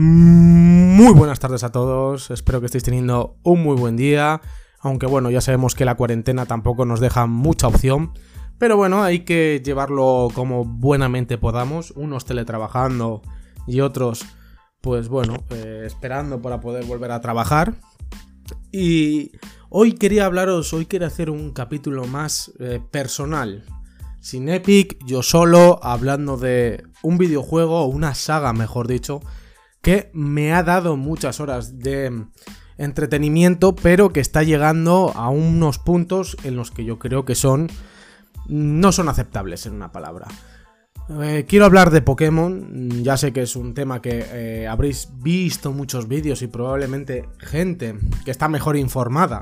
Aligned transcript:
Muy 0.00 1.12
buenas 1.12 1.40
tardes 1.40 1.64
a 1.64 1.72
todos, 1.72 2.30
espero 2.30 2.60
que 2.60 2.66
estéis 2.66 2.84
teniendo 2.84 3.36
un 3.42 3.64
muy 3.64 3.74
buen 3.74 3.96
día, 3.96 4.40
aunque 4.78 5.06
bueno, 5.06 5.28
ya 5.28 5.40
sabemos 5.40 5.74
que 5.74 5.84
la 5.84 5.96
cuarentena 5.96 6.46
tampoco 6.46 6.84
nos 6.84 7.00
deja 7.00 7.26
mucha 7.26 7.66
opción, 7.66 8.12
pero 8.58 8.76
bueno, 8.76 9.02
hay 9.02 9.24
que 9.24 9.60
llevarlo 9.64 10.28
como 10.32 10.64
buenamente 10.64 11.36
podamos, 11.36 11.90
unos 11.96 12.26
teletrabajando 12.26 13.22
y 13.66 13.80
otros 13.80 14.24
pues 14.80 15.08
bueno, 15.08 15.34
eh, 15.50 15.82
esperando 15.84 16.40
para 16.40 16.60
poder 16.60 16.84
volver 16.84 17.10
a 17.10 17.20
trabajar. 17.20 17.74
Y 18.70 19.32
hoy 19.68 19.94
quería 19.94 20.26
hablaros, 20.26 20.72
hoy 20.74 20.86
quería 20.86 21.08
hacer 21.08 21.28
un 21.28 21.50
capítulo 21.50 22.06
más 22.06 22.52
eh, 22.60 22.80
personal, 22.92 23.64
sin 24.20 24.48
Epic, 24.48 25.04
yo 25.04 25.24
solo, 25.24 25.80
hablando 25.82 26.36
de 26.36 26.84
un 27.02 27.18
videojuego, 27.18 27.80
o 27.80 27.86
una 27.86 28.14
saga 28.14 28.52
mejor 28.52 28.86
dicho, 28.86 29.22
que 29.80 30.10
me 30.12 30.52
ha 30.52 30.62
dado 30.62 30.96
muchas 30.96 31.40
horas 31.40 31.78
de 31.78 32.26
entretenimiento, 32.78 33.74
pero 33.74 34.10
que 34.10 34.20
está 34.20 34.42
llegando 34.42 35.12
a 35.14 35.30
unos 35.30 35.78
puntos 35.78 36.36
en 36.44 36.56
los 36.56 36.70
que 36.70 36.84
yo 36.84 36.98
creo 36.98 37.24
que 37.24 37.34
son 37.34 37.68
no 38.46 38.92
son 38.92 39.08
aceptables 39.08 39.66
en 39.66 39.74
una 39.74 39.92
palabra. 39.92 40.26
Eh, 41.22 41.46
quiero 41.48 41.64
hablar 41.64 41.90
de 41.90 42.02
Pokémon, 42.02 43.02
ya 43.02 43.16
sé 43.16 43.32
que 43.32 43.42
es 43.42 43.56
un 43.56 43.72
tema 43.72 44.02
que 44.02 44.26
eh, 44.30 44.68
habréis 44.68 45.08
visto 45.22 45.72
muchos 45.72 46.06
vídeos 46.06 46.42
y 46.42 46.48
probablemente 46.48 47.28
gente 47.38 47.98
que 48.24 48.30
está 48.30 48.48
mejor 48.48 48.76
informada, 48.76 49.40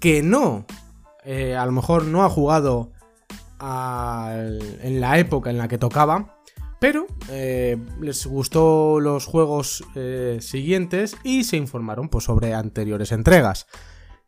que 0.00 0.22
no, 0.22 0.64
eh, 1.24 1.56
a 1.56 1.66
lo 1.66 1.72
mejor 1.72 2.04
no 2.04 2.24
ha 2.24 2.30
jugado 2.30 2.92
en 3.60 5.00
la 5.00 5.18
época 5.18 5.48
en 5.48 5.56
la 5.56 5.68
que 5.68 5.78
tocaba, 5.78 6.36
pero 6.84 7.06
eh, 7.30 7.78
les 8.02 8.26
gustó 8.26 9.00
los 9.00 9.24
juegos 9.24 9.82
eh, 9.94 10.36
siguientes 10.42 11.16
y 11.24 11.44
se 11.44 11.56
informaron 11.56 12.10
pues, 12.10 12.24
sobre 12.24 12.52
anteriores 12.52 13.10
entregas. 13.10 13.66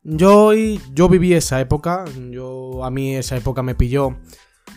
Yo, 0.03 0.55
yo 0.55 1.09
viví 1.11 1.35
esa 1.35 1.61
época, 1.61 2.07
yo, 2.31 2.83
a 2.83 2.91
mí 2.91 3.15
esa 3.15 3.37
época 3.37 3.63
me 3.63 3.75
pilló. 3.75 4.17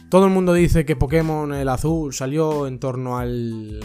Todo 0.09 0.25
el 0.25 0.31
mundo 0.31 0.51
dice 0.51 0.83
que 0.83 0.97
Pokémon 0.97 1.53
el 1.53 1.69
azul 1.69 2.13
salió 2.13 2.67
en 2.67 2.81
torno 2.81 3.17
al, 3.17 3.79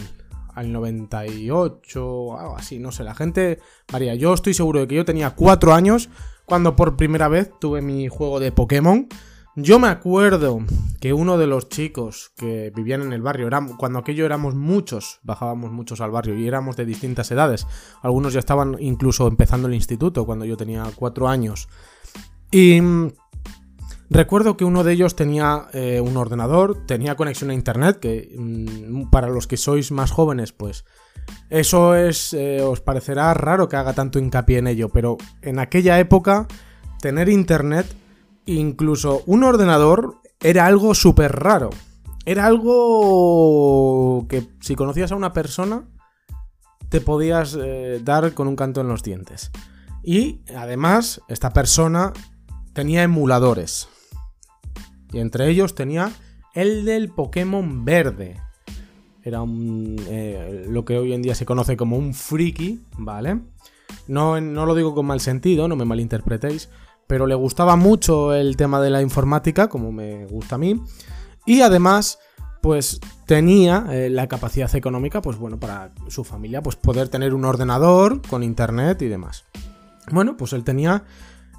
al 0.53 0.73
98, 0.73 2.37
algo 2.37 2.57
así, 2.57 2.79
no 2.79 2.91
sé, 2.91 3.05
la 3.05 3.15
gente 3.15 3.59
varía. 3.89 4.13
Yo 4.15 4.33
estoy 4.33 4.53
seguro 4.53 4.81
de 4.81 4.87
que 4.89 4.95
yo 4.95 5.05
tenía 5.05 5.35
4 5.35 5.73
años 5.73 6.09
cuando 6.43 6.75
por 6.75 6.97
primera 6.97 7.29
vez 7.29 7.49
tuve 7.61 7.81
mi 7.81 8.09
juego 8.09 8.41
de 8.41 8.51
Pokémon. 8.51 9.07
Yo 9.57 9.79
me 9.79 9.87
acuerdo 9.87 10.59
que 10.99 11.13
uno 11.13 11.37
de 11.37 11.47
los 11.47 11.69
chicos 11.69 12.33
que 12.35 12.73
vivían 12.75 13.03
en 13.03 13.13
el 13.13 13.21
barrio, 13.21 13.49
cuando 13.77 13.99
aquello 13.99 14.25
éramos 14.25 14.53
muchos, 14.53 15.21
bajábamos 15.23 15.71
muchos 15.71 16.01
al 16.01 16.11
barrio 16.11 16.37
y 16.37 16.45
éramos 16.45 16.75
de 16.75 16.85
distintas 16.85 17.31
edades. 17.31 17.65
Algunos 18.01 18.33
ya 18.33 18.39
estaban 18.39 18.75
incluso 18.79 19.27
empezando 19.27 19.69
el 19.69 19.73
instituto 19.73 20.25
cuando 20.25 20.43
yo 20.43 20.57
tenía 20.57 20.83
cuatro 20.93 21.29
años. 21.29 21.69
Y 22.51 22.81
mm, 22.81 23.13
recuerdo 24.09 24.57
que 24.57 24.65
uno 24.65 24.83
de 24.83 24.91
ellos 24.91 25.15
tenía 25.15 25.67
eh, 25.71 26.01
un 26.01 26.17
ordenador, 26.17 26.85
tenía 26.85 27.15
conexión 27.15 27.49
a 27.49 27.53
internet, 27.53 27.99
que 28.01 28.35
mm, 28.37 29.09
para 29.09 29.29
los 29.29 29.47
que 29.47 29.55
sois 29.55 29.89
más 29.89 30.11
jóvenes, 30.11 30.51
pues 30.51 30.83
eso 31.49 31.95
es, 31.95 32.33
eh, 32.33 32.61
os 32.61 32.81
parecerá 32.81 33.33
raro 33.33 33.69
que 33.69 33.77
haga 33.77 33.93
tanto 33.93 34.19
hincapié 34.19 34.57
en 34.57 34.67
ello, 34.67 34.89
pero 34.89 35.17
en 35.41 35.59
aquella 35.59 35.97
época 35.97 36.45
tener 36.99 37.29
internet 37.29 37.87
incluso 38.45 39.23
un 39.25 39.43
ordenador 39.43 40.21
era 40.39 40.65
algo 40.65 40.93
súper 40.93 41.31
raro. 41.31 41.69
Era 42.25 42.45
algo 42.45 44.25
que 44.27 44.47
si 44.59 44.75
conocías 44.75 45.11
a 45.11 45.15
una 45.15 45.33
persona 45.33 45.85
te 46.89 47.01
podías 47.01 47.57
eh, 47.59 47.99
dar 48.03 48.33
con 48.33 48.47
un 48.47 48.55
canto 48.55 48.81
en 48.81 48.87
los 48.87 49.03
dientes. 49.03 49.51
Y 50.03 50.41
además 50.55 51.21
esta 51.27 51.51
persona 51.51 52.13
tenía 52.73 53.03
emuladores. 53.03 53.89
Y 55.11 55.19
entre 55.19 55.49
ellos 55.49 55.75
tenía 55.75 56.11
el 56.53 56.85
del 56.85 57.09
Pokémon 57.09 57.85
verde. 57.85 58.39
Era 59.23 59.41
un, 59.41 59.95
eh, 60.07 60.65
lo 60.69 60.85
que 60.85 60.97
hoy 60.97 61.13
en 61.13 61.21
día 61.21 61.33
se 61.33 61.45
conoce 61.45 61.75
como 61.75 61.97
un 61.97 62.13
friki, 62.13 62.81
¿vale? 62.97 63.39
No, 64.07 64.39
no 64.39 64.65
lo 64.65 64.75
digo 64.75 64.93
con 64.93 65.07
mal 65.07 65.19
sentido, 65.19 65.67
no 65.67 65.75
me 65.75 65.85
malinterpretéis 65.85 66.69
pero 67.07 67.27
le 67.27 67.35
gustaba 67.35 67.75
mucho 67.75 68.33
el 68.33 68.57
tema 68.57 68.81
de 68.81 68.89
la 68.89 69.01
informática, 69.01 69.69
como 69.69 69.91
me 69.91 70.25
gusta 70.25 70.55
a 70.55 70.57
mí, 70.57 70.81
y 71.45 71.61
además, 71.61 72.19
pues 72.61 72.99
tenía 73.25 73.85
eh, 73.91 74.09
la 74.09 74.27
capacidad 74.27 74.73
económica, 74.75 75.21
pues 75.21 75.37
bueno, 75.37 75.59
para 75.59 75.91
su 76.07 76.23
familia, 76.23 76.63
pues 76.63 76.75
poder 76.75 77.09
tener 77.09 77.33
un 77.33 77.45
ordenador 77.45 78.21
con 78.27 78.43
internet 78.43 79.01
y 79.01 79.07
demás. 79.07 79.45
Bueno, 80.11 80.37
pues 80.37 80.53
él 80.53 80.63
tenía 80.63 81.03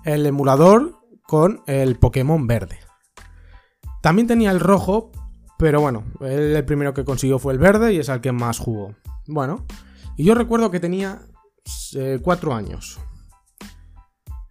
el 0.05 0.27
emulador 0.27 1.01
con 1.23 1.63
el 1.67 1.97
Pokémon 1.97 2.47
verde. 2.47 2.79
También 4.03 4.29
tenía 4.29 4.51
el 4.51 4.61
rojo, 4.61 5.11
pero 5.59 5.81
bueno, 5.81 6.05
él 6.21 6.55
el 6.55 6.65
primero 6.65 6.95
que 6.95 7.05
consiguió 7.05 7.39
fue 7.39 7.53
el 7.53 7.59
verde 7.59 7.93
y 7.93 7.99
es 7.99 8.09
el 8.09 8.21
que 8.21 8.33
más 8.33 8.59
jugó. 8.59 8.95
Bueno, 9.27 9.65
y 10.17 10.25
yo 10.25 10.35
recuerdo 10.35 10.71
que 10.71 10.81
tenía 10.81 11.23
4 12.23 12.51
eh, 12.51 12.55
años. 12.55 12.99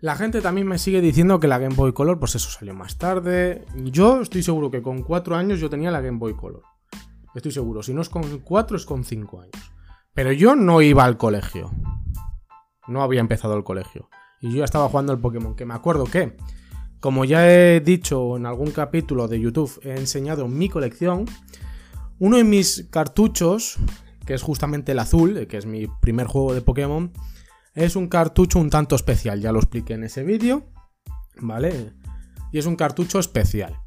La 0.05 0.15
gente 0.15 0.39
también 0.39 0.67
me 0.67 0.77
sigue 0.77 1.01
diciendo 1.01 1.39
que 1.39 1.47
la 1.47 1.57
Game 1.57 1.73
Boy 1.73 1.91
Color, 1.91 2.19
pues 2.19 2.35
eso 2.35 2.51
salió 2.51 2.75
más 2.75 2.99
tarde. 2.99 3.65
Yo 3.75 4.21
estoy 4.21 4.43
seguro 4.43 4.69
que 4.69 4.83
con 4.83 5.01
4 5.01 5.35
años 5.35 5.59
yo 5.59 5.67
tenía 5.67 5.89
la 5.89 5.99
Game 5.99 6.19
Boy 6.19 6.35
Color. 6.35 6.61
Estoy 7.33 7.51
seguro, 7.51 7.81
si 7.81 7.91
no 7.91 8.03
es 8.03 8.09
con 8.09 8.37
4 8.37 8.77
es 8.77 8.85
con 8.85 9.03
5 9.03 9.41
años. 9.41 9.73
Pero 10.13 10.31
yo 10.31 10.55
no 10.55 10.83
iba 10.83 11.05
al 11.05 11.17
colegio. 11.17 11.71
No 12.87 13.01
había 13.01 13.19
empezado 13.19 13.57
el 13.57 13.63
colegio. 13.63 14.07
Y 14.41 14.51
yo 14.51 14.57
ya 14.57 14.65
estaba 14.65 14.89
jugando 14.89 15.11
al 15.11 15.17
Pokémon. 15.17 15.55
Que 15.55 15.65
me 15.65 15.73
acuerdo 15.73 16.03
que, 16.03 16.37
como 16.99 17.25
ya 17.25 17.49
he 17.49 17.79
dicho 17.79 18.37
en 18.37 18.45
algún 18.45 18.69
capítulo 18.69 19.27
de 19.27 19.39
YouTube, 19.39 19.79
he 19.81 19.97
enseñado 19.97 20.47
mi 20.47 20.69
colección. 20.69 21.25
Uno 22.19 22.37
de 22.37 22.43
mis 22.43 22.87
cartuchos, 22.91 23.77
que 24.27 24.35
es 24.35 24.43
justamente 24.43 24.91
el 24.91 24.99
azul, 24.99 25.47
que 25.47 25.57
es 25.57 25.65
mi 25.65 25.87
primer 25.87 26.27
juego 26.27 26.53
de 26.53 26.61
Pokémon, 26.61 27.11
es 27.75 27.95
un 27.95 28.07
cartucho 28.07 28.59
un 28.59 28.69
tanto 28.69 28.95
especial, 28.95 29.41
ya 29.41 29.51
lo 29.51 29.59
expliqué 29.59 29.93
en 29.93 30.05
ese 30.05 30.23
vídeo, 30.23 30.63
¿vale? 31.39 31.93
Y 32.51 32.57
es 32.57 32.65
un 32.65 32.75
cartucho 32.75 33.19
especial. 33.19 33.77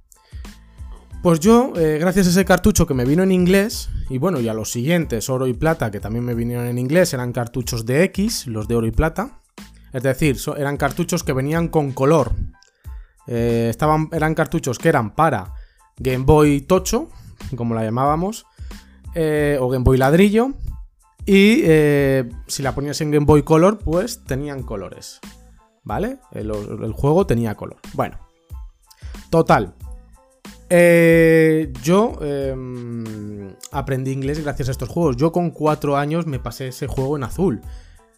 Pues 1.22 1.40
yo, 1.40 1.72
eh, 1.74 1.98
gracias 1.98 2.26
a 2.28 2.30
ese 2.30 2.44
cartucho 2.44 2.86
que 2.86 2.94
me 2.94 3.04
vino 3.04 3.22
en 3.22 3.32
inglés, 3.32 3.90
y 4.08 4.18
bueno, 4.18 4.40
y 4.40 4.48
a 4.48 4.54
los 4.54 4.70
siguientes, 4.70 5.28
oro 5.28 5.46
y 5.46 5.54
plata, 5.54 5.90
que 5.90 5.98
también 5.98 6.24
me 6.24 6.34
vinieron 6.34 6.66
en 6.66 6.78
inglés, 6.78 7.12
eran 7.12 7.32
cartuchos 7.32 7.86
de 7.86 8.04
X, 8.04 8.46
los 8.46 8.68
de 8.68 8.76
oro 8.76 8.86
y 8.86 8.92
plata. 8.92 9.40
Es 9.92 10.02
decir, 10.02 10.36
eran 10.56 10.76
cartuchos 10.76 11.24
que 11.24 11.32
venían 11.32 11.68
con 11.68 11.92
color. 11.92 12.32
Eh, 13.26 13.68
estaban, 13.70 14.08
eran 14.12 14.34
cartuchos 14.34 14.78
que 14.78 14.90
eran 14.90 15.14
para 15.14 15.54
Game 15.96 16.24
Boy 16.24 16.60
Tocho, 16.60 17.08
como 17.56 17.74
la 17.74 17.82
llamábamos, 17.82 18.46
eh, 19.14 19.58
o 19.60 19.68
Game 19.68 19.84
Boy 19.84 19.98
Ladrillo, 19.98 20.52
y 21.28 21.60
eh, 21.64 22.26
si 22.46 22.62
la 22.62 22.74
ponías 22.74 23.02
en 23.02 23.10
Game 23.10 23.26
Boy 23.26 23.42
Color, 23.42 23.80
pues 23.80 24.24
tenían 24.24 24.62
colores. 24.62 25.20
¿Vale? 25.84 26.20
El, 26.32 26.50
juego 26.94 27.26
tenía 27.26 27.54
color. 27.54 27.76
Bueno. 27.92 28.18
Total. 29.28 29.74
Eh, 30.70 31.70
yo 31.82 32.16
em, 32.22 33.52
aprendí 33.72 34.10
inglés 34.10 34.42
gracias 34.42 34.68
a 34.68 34.70
estos 34.70 34.88
juegos. 34.88 35.18
Yo 35.18 35.30
con 35.30 35.50
cuatro 35.50 35.98
años 35.98 36.26
me 36.26 36.38
pasé 36.38 36.68
ese 36.68 36.86
juego 36.86 37.18
en 37.18 37.24
azul. 37.24 37.60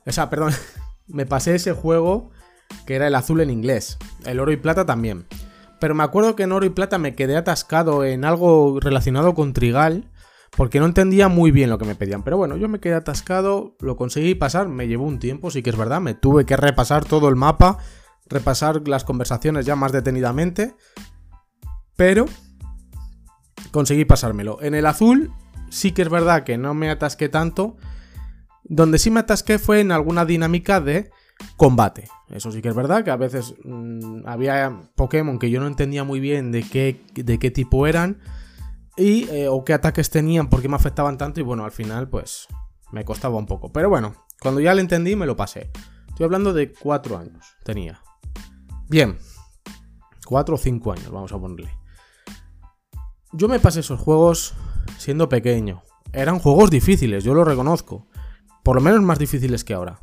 O 0.07 0.13
sea, 0.13 0.31
perdón. 0.31 0.53
me 1.09 1.27
pasé 1.27 1.57
ese 1.57 1.73
juego 1.73 2.31
que 2.87 2.95
era 2.95 3.09
el 3.09 3.17
azul 3.17 3.41
en 3.41 3.51
inglés. 3.51 3.99
El 4.25 4.39
oro 4.39 4.53
y 4.53 4.57
plata 4.57 4.87
también. 4.87 5.27
Pero 5.81 5.97
me 5.97 6.05
acuerdo 6.05 6.37
que 6.37 6.45
en 6.45 6.53
oro 6.53 6.65
y 6.65 6.71
plata 6.71 6.97
me 6.99 7.17
quedé 7.17 7.37
atascado 7.37 8.05
en 8.05 8.25
algo 8.25 8.79
relacionado 8.79 9.35
con 9.35 9.53
Trigal 9.53 10.10
porque 10.57 10.81
no 10.81 10.87
entendía 10.87 11.29
muy 11.29 11.51
bien 11.51 11.71
lo 11.71 11.79
que 11.79 11.85
me 11.85 11.95
pedían. 11.95 12.23
Pero 12.23 12.37
bueno, 12.37 12.57
yo 12.57 12.69
me 12.69 12.81
quedé 12.81 12.95
atascado, 12.95 13.77
lo 13.81 13.97
conseguí 13.97 14.35
pasar, 14.35 14.69
me 14.69 14.89
llevó 14.89 15.05
un 15.05 15.19
tiempo, 15.19 15.51
sí 15.51 15.63
que 15.63 15.71
es 15.71 15.77
verdad, 15.77 16.01
me 16.01 16.15
tuve 16.15 16.45
que 16.45 16.57
repasar 16.57 17.05
todo 17.05 17.29
el 17.29 17.37
mapa, 17.37 17.79
repasar 18.27 18.87
las 18.89 19.05
conversaciones 19.05 19.67
ya 19.67 19.77
más 19.77 19.93
detenidamente, 19.93 20.75
pero 21.97 22.27
conseguí 23.71 24.05
pasármelo. 24.05 24.61
En 24.63 24.75
el 24.75 24.87
azul 24.87 25.33
sí 25.71 25.93
que 25.93 26.03
es 26.03 26.09
verdad 26.09 26.45
que 26.45 26.59
no 26.59 26.75
me 26.75 26.91
atasqué 26.91 27.29
tanto, 27.29 27.77
donde 28.65 28.99
sí 28.99 29.11
me 29.11 29.21
atasqué 29.21 29.59
fue 29.59 29.81
en 29.81 29.93
alguna 29.93 30.25
dinámica 30.25 30.81
de 30.81 31.11
combate. 31.57 32.09
Eso 32.29 32.53
sí 32.53 32.63
que 32.63 32.69
es 32.69 32.75
verdad, 32.75 33.05
que 33.05 33.11
a 33.11 33.17
veces 33.17 33.55
mm, 33.65 34.27
había 34.27 34.81
Pokémon 34.95 35.39
que 35.39 35.51
yo 35.51 35.61
no 35.61 35.67
entendía 35.67 36.05
muy 36.05 36.21
bien 36.21 36.53
de 36.53 36.63
qué, 36.63 37.01
de 37.15 37.39
qué 37.39 37.51
tipo 37.51 37.87
eran 37.87 38.19
y, 38.97 39.29
eh, 39.31 39.49
o 39.49 39.65
qué 39.65 39.73
ataques 39.73 40.11
tenían, 40.11 40.49
por 40.49 40.63
qué 40.63 40.69
me 40.69 40.77
afectaban 40.77 41.19
tanto 41.19 41.41
y 41.41 41.43
bueno, 41.43 41.65
al 41.65 41.73
final 41.73 42.09
pues 42.09 42.47
me 42.93 43.05
costaba 43.05 43.37
un 43.37 43.47
poco. 43.47 43.73
Pero 43.73 43.89
bueno, 43.89 44.15
cuando 44.41 44.61
ya 44.61 44.75
lo 44.75 44.81
entendí 44.81 45.17
me 45.17 45.27
lo 45.27 45.37
pasé. 45.37 45.71
Estoy 46.09 46.25
hablando 46.25 46.53
de 46.53 46.73
4 46.73 47.19
años, 47.19 47.57
tenía. 47.65 48.03
Bien, 48.89 49.19
4 50.27 50.55
o 50.55 50.59
5 50.59 50.93
años, 50.93 51.11
vamos 51.11 51.33
a 51.33 51.39
ponerle. 51.39 51.71
Yo 53.33 53.49
me 53.49 53.61
pasé 53.61 53.81
esos 53.81 54.01
juegos 54.01 54.55
siendo 54.99 55.29
pequeño. 55.29 55.83
Eran 56.13 56.41
juegos 56.41 56.71
difíciles, 56.71 57.23
yo 57.23 57.35
lo 57.35 57.45
reconozco. 57.45 58.09
Por 58.65 58.77
lo 58.77 58.83
menos 58.83 59.01
más 59.03 59.19
difíciles 59.19 59.65
que 59.65 59.75
ahora. 59.75 60.01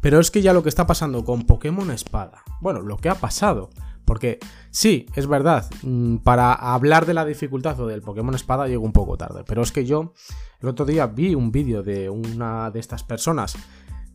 Pero 0.00 0.18
es 0.18 0.30
que 0.30 0.40
ya 0.40 0.54
lo 0.54 0.62
que 0.62 0.70
está 0.70 0.86
pasando 0.86 1.24
con 1.24 1.46
Pokémon 1.46 1.90
Espada, 1.90 2.42
bueno, 2.60 2.80
lo 2.80 2.96
que 2.96 3.10
ha 3.10 3.14
pasado, 3.14 3.70
porque 4.10 4.40
sí, 4.72 5.06
es 5.14 5.28
verdad, 5.28 5.70
mm, 5.84 6.16
para 6.16 6.52
hablar 6.52 7.06
de 7.06 7.14
la 7.14 7.24
dificultad 7.24 7.78
o 7.78 7.86
del 7.86 8.02
Pokémon 8.02 8.34
Espada 8.34 8.66
llego 8.66 8.84
un 8.84 8.92
poco 8.92 9.16
tarde, 9.16 9.44
pero 9.46 9.62
es 9.62 9.70
que 9.70 9.86
yo 9.86 10.14
el 10.60 10.68
otro 10.68 10.84
día 10.84 11.06
vi 11.06 11.36
un 11.36 11.52
vídeo 11.52 11.84
de 11.84 12.10
una 12.10 12.72
de 12.72 12.80
estas 12.80 13.04
personas 13.04 13.54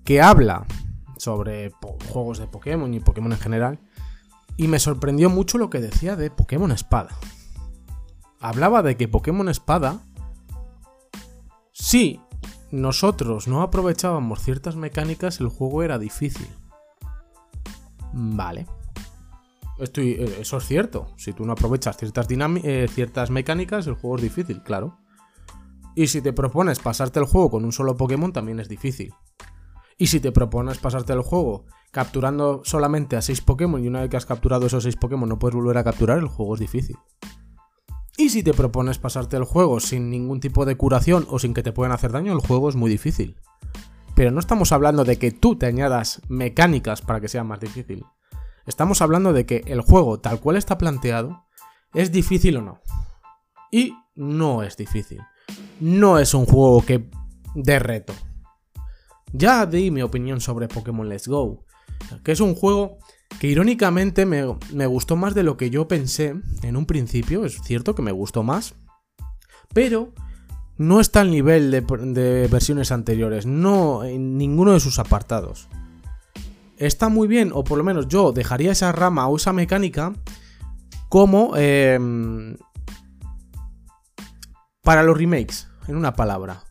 que 0.03 0.21
habla 0.21 0.65
sobre 1.15 1.71
juegos 2.11 2.39
de 2.39 2.47
Pokémon 2.47 2.93
y 2.93 2.99
Pokémon 2.99 3.31
en 3.31 3.39
general, 3.39 3.79
y 4.57 4.67
me 4.67 4.79
sorprendió 4.79 5.29
mucho 5.29 5.57
lo 5.57 5.69
que 5.69 5.79
decía 5.79 6.17
de 6.17 6.29
Pokémon 6.29 6.73
Espada. 6.73 7.11
Hablaba 8.41 8.83
de 8.83 8.97
que 8.97 9.07
Pokémon 9.07 9.47
Espada, 9.47 10.01
sí, 11.71 12.19
nosotros 12.69 13.47
no 13.47 13.61
aprovechábamos 13.61 14.41
ciertas 14.41 14.75
mecánicas, 14.75 15.39
el 15.39 15.47
juego 15.47 15.83
era 15.83 15.97
difícil. 15.97 16.49
Vale. 18.11 18.67
Estoy, 19.79 20.11
eh, 20.11 20.37
eso 20.41 20.57
es 20.57 20.65
cierto. 20.65 21.07
Si 21.17 21.33
tú 21.33 21.45
no 21.45 21.53
aprovechas 21.53 21.97
ciertas, 21.97 22.27
eh, 22.29 22.87
ciertas 22.89 23.29
mecánicas, 23.29 23.87
el 23.87 23.95
juego 23.95 24.15
es 24.17 24.21
difícil, 24.21 24.63
claro. 24.63 24.99
Y 25.95 26.07
si 26.07 26.21
te 26.21 26.33
propones 26.33 26.79
pasarte 26.79 27.19
el 27.19 27.25
juego 27.25 27.51
con 27.51 27.65
un 27.65 27.71
solo 27.71 27.95
Pokémon, 27.95 28.33
también 28.33 28.59
es 28.59 28.67
difícil. 28.67 29.13
Y 29.97 30.07
si 30.07 30.19
te 30.19 30.31
propones 30.31 30.77
pasarte 30.77 31.13
el 31.13 31.21
juego 31.21 31.65
capturando 31.91 32.61
solamente 32.65 33.15
a 33.15 33.21
6 33.21 33.39
Pokémon 33.41 33.81
y 33.81 33.87
una 33.87 34.01
vez 34.01 34.09
que 34.09 34.17
has 34.17 34.25
capturado 34.25 34.65
esos 34.65 34.83
6 34.83 34.97
Pokémon 34.97 35.29
no 35.29 35.39
puedes 35.39 35.55
volver 35.55 35.77
a 35.77 35.85
capturar, 35.85 36.17
el 36.17 36.27
juego 36.27 36.55
es 36.55 36.59
difícil. 36.59 36.97
Y 38.17 38.29
si 38.29 38.43
te 38.43 38.53
propones 38.53 38.97
pasarte 38.97 39.37
el 39.37 39.45
juego 39.45 39.79
sin 39.79 40.09
ningún 40.09 40.41
tipo 40.41 40.65
de 40.65 40.75
curación 40.75 41.25
o 41.29 41.39
sin 41.39 41.53
que 41.53 41.63
te 41.63 41.71
puedan 41.71 41.93
hacer 41.93 42.11
daño, 42.11 42.33
el 42.33 42.39
juego 42.39 42.67
es 42.67 42.75
muy 42.75 42.89
difícil. 42.89 43.37
Pero 44.15 44.31
no 44.31 44.39
estamos 44.39 44.71
hablando 44.73 45.03
de 45.05 45.17
que 45.17 45.31
tú 45.31 45.57
te 45.57 45.65
añadas 45.65 46.21
mecánicas 46.27 47.01
para 47.01 47.21
que 47.21 47.27
sea 47.27 47.43
más 47.43 47.59
difícil. 47.59 48.05
Estamos 48.65 49.01
hablando 49.01 49.33
de 49.33 49.45
que 49.45 49.63
el 49.67 49.81
juego, 49.81 50.19
tal 50.19 50.39
cual 50.39 50.57
está 50.57 50.77
planteado, 50.77 51.45
es 51.93 52.11
difícil 52.11 52.57
o 52.57 52.61
no. 52.61 52.81
Y 53.71 53.93
no 54.15 54.63
es 54.63 54.77
difícil. 54.77 55.19
No 55.79 56.19
es 56.19 56.33
un 56.33 56.45
juego 56.45 56.81
que 56.81 57.09
de 57.53 57.79
reto. 57.79 58.13
Ya 59.33 59.65
di 59.65 59.91
mi 59.91 60.01
opinión 60.01 60.39
sobre 60.41 60.67
Pokémon 60.67 61.09
Let's 61.09 61.27
Go, 61.27 61.65
que 62.23 62.31
es 62.31 62.39
un 62.39 62.55
juego 62.55 62.97
que 63.39 63.47
irónicamente 63.47 64.25
me, 64.25 64.45
gustó 64.87 65.15
más 65.15 65.35
de 65.35 65.43
lo 65.43 65.57
que 65.57 65.69
yo 65.69 65.87
pensé 65.87 66.35
en 66.61 66.77
un 66.77 66.85
principio, 66.85 67.45
es 67.45 67.59
cierto 67.63 67.95
que 67.95 68.01
me 68.01 68.11
gustó 68.11 68.43
más, 68.43 68.75
pero 69.73 70.13
no 70.77 70.99
está 70.99 71.21
al 71.21 71.31
nivel 71.31 71.71
de, 71.71 71.81
de, 71.81 72.47
versiones 72.47 72.91
anteriores, 72.91 73.45
no 73.45 74.03
en 74.03 74.37
ninguno 74.37 74.73
de 74.73 74.79
sus 74.79 74.99
apartados. 74.99 75.67
Está 76.77 77.09
muy 77.09 77.27
bien, 77.27 77.51
o 77.53 77.63
por 77.63 77.77
lo 77.77 77.83
menos 77.83 78.07
yo 78.07 78.31
dejaría 78.31 78.71
esa 78.71 78.91
rama 78.91 79.27
o 79.27 79.37
esa 79.37 79.53
mecánica 79.53 80.13
como 81.09 81.55
em, 81.55 82.57
para 84.81 85.03
los 85.03 85.17
remakes, 85.17 85.67
en 85.87 85.95
una 85.95 86.13
palabra. 86.13 86.63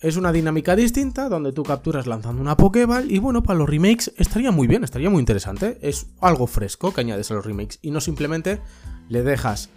Es 0.00 0.16
una 0.16 0.32
dinámica 0.32 0.76
distinta 0.76 1.28
donde 1.28 1.52
tú 1.52 1.62
capturas 1.62 2.06
lanzando 2.06 2.40
una 2.40 2.56
Pokéball 2.56 3.10
y 3.10 3.18
bueno, 3.18 3.42
para 3.42 3.58
los 3.58 3.68
remakes 3.68 4.12
estaría 4.16 4.50
muy 4.50 4.66
bien, 4.66 4.82
estaría 4.84 5.10
muy 5.10 5.20
interesante. 5.20 5.78
Es 5.82 6.06
algo 6.20 6.46
fresco 6.46 6.92
que 6.92 7.02
añades 7.02 7.30
a 7.30 7.34
los 7.34 7.44
remakes 7.44 7.78
y 7.82 7.90
no 7.90 8.00
simplemente 8.00 8.60
le 9.08 9.22
dejas 9.22 9.68